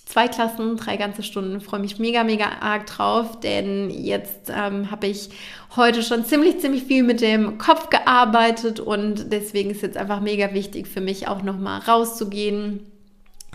Zwei 0.06 0.28
Klassen, 0.28 0.76
drei 0.76 0.98
ganze 0.98 1.24
Stunden. 1.24 1.62
Freue 1.62 1.80
mich 1.80 1.98
mega, 1.98 2.26
mega 2.26 2.46
arg 2.60 2.86
drauf, 2.88 3.40
denn 3.40 3.90
jetzt 3.90 4.52
ähm, 4.54 4.92
habe 4.92 5.08
ich 5.08 5.30
heute 5.78 6.04
schon 6.04 6.26
ziemlich, 6.26 6.60
ziemlich 6.60 6.84
viel 6.84 7.04
mit 7.04 7.22
dem 7.22 7.58
Kopf 7.58 7.90
gearbeitet 7.90 8.82
und 8.82 9.32
deswegen 9.32 9.72
ist 9.72 9.82
jetzt 9.82 9.96
einfach 9.96 10.20
mega 10.20 10.54
wichtig 10.54 10.88
für 10.88 11.02
mich 11.02 11.30
auch 11.30 11.42
nochmal 11.42 11.80
rauszugehen 11.80 12.82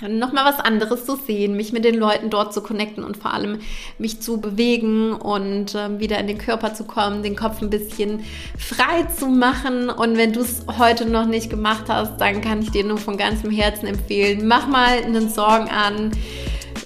nochmal 0.06 0.44
was 0.44 0.60
anderes 0.60 1.04
zu 1.04 1.16
sehen, 1.16 1.56
mich 1.56 1.72
mit 1.72 1.84
den 1.84 1.96
Leuten 1.96 2.30
dort 2.30 2.52
zu 2.52 2.62
connecten 2.62 3.04
und 3.04 3.16
vor 3.16 3.32
allem 3.32 3.58
mich 3.98 4.20
zu 4.20 4.40
bewegen 4.40 5.12
und 5.12 5.74
äh, 5.74 5.98
wieder 5.98 6.18
in 6.18 6.26
den 6.26 6.38
Körper 6.38 6.74
zu 6.74 6.84
kommen, 6.84 7.22
den 7.22 7.36
Kopf 7.36 7.62
ein 7.62 7.70
bisschen 7.70 8.20
frei 8.56 9.04
zu 9.04 9.26
machen. 9.26 9.90
Und 9.90 10.16
wenn 10.16 10.32
du 10.32 10.40
es 10.40 10.64
heute 10.78 11.06
noch 11.06 11.26
nicht 11.26 11.50
gemacht 11.50 11.84
hast, 11.88 12.20
dann 12.20 12.40
kann 12.40 12.62
ich 12.62 12.70
dir 12.70 12.84
nur 12.84 12.98
von 12.98 13.16
ganzem 13.16 13.50
Herzen 13.50 13.86
empfehlen, 13.86 14.46
mach 14.46 14.66
mal 14.68 15.02
einen 15.02 15.30
Song 15.30 15.68
an 15.68 16.12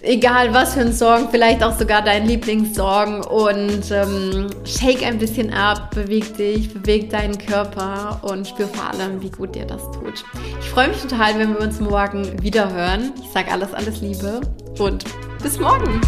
egal 0.03 0.53
was 0.53 0.75
für 0.75 0.81
ein 0.81 0.93
Song, 0.93 1.29
vielleicht 1.31 1.63
auch 1.63 1.79
sogar 1.79 2.03
dein 2.03 2.27
Lieblingssong 2.27 3.25
und 3.25 3.91
ähm, 3.91 4.49
shake 4.65 5.05
ein 5.05 5.19
bisschen 5.19 5.53
ab, 5.53 5.95
beweg 5.95 6.37
dich, 6.37 6.73
beweg 6.73 7.11
deinen 7.11 7.39
Körper 7.39 8.21
und 8.23 8.47
spür 8.47 8.69
vor 8.69 8.91
allem, 8.91 9.23
wie 9.23 9.31
gut 9.31 9.55
dir 9.55 9.65
das 9.65 9.83
tut. 9.93 10.25
Ich 10.61 10.69
freue 10.71 10.89
mich 10.89 11.01
total, 11.01 11.39
wenn 11.39 11.55
wir 11.55 11.61
uns 11.61 11.81
morgen 11.81 12.43
wieder 12.43 12.73
hören. 12.73 13.13
Ich 13.23 13.31
sage 13.31 13.51
alles, 13.51 13.73
alles 13.73 14.01
Liebe 14.01 14.41
und 14.79 15.05
bis 15.43 15.59
morgen. 15.59 16.01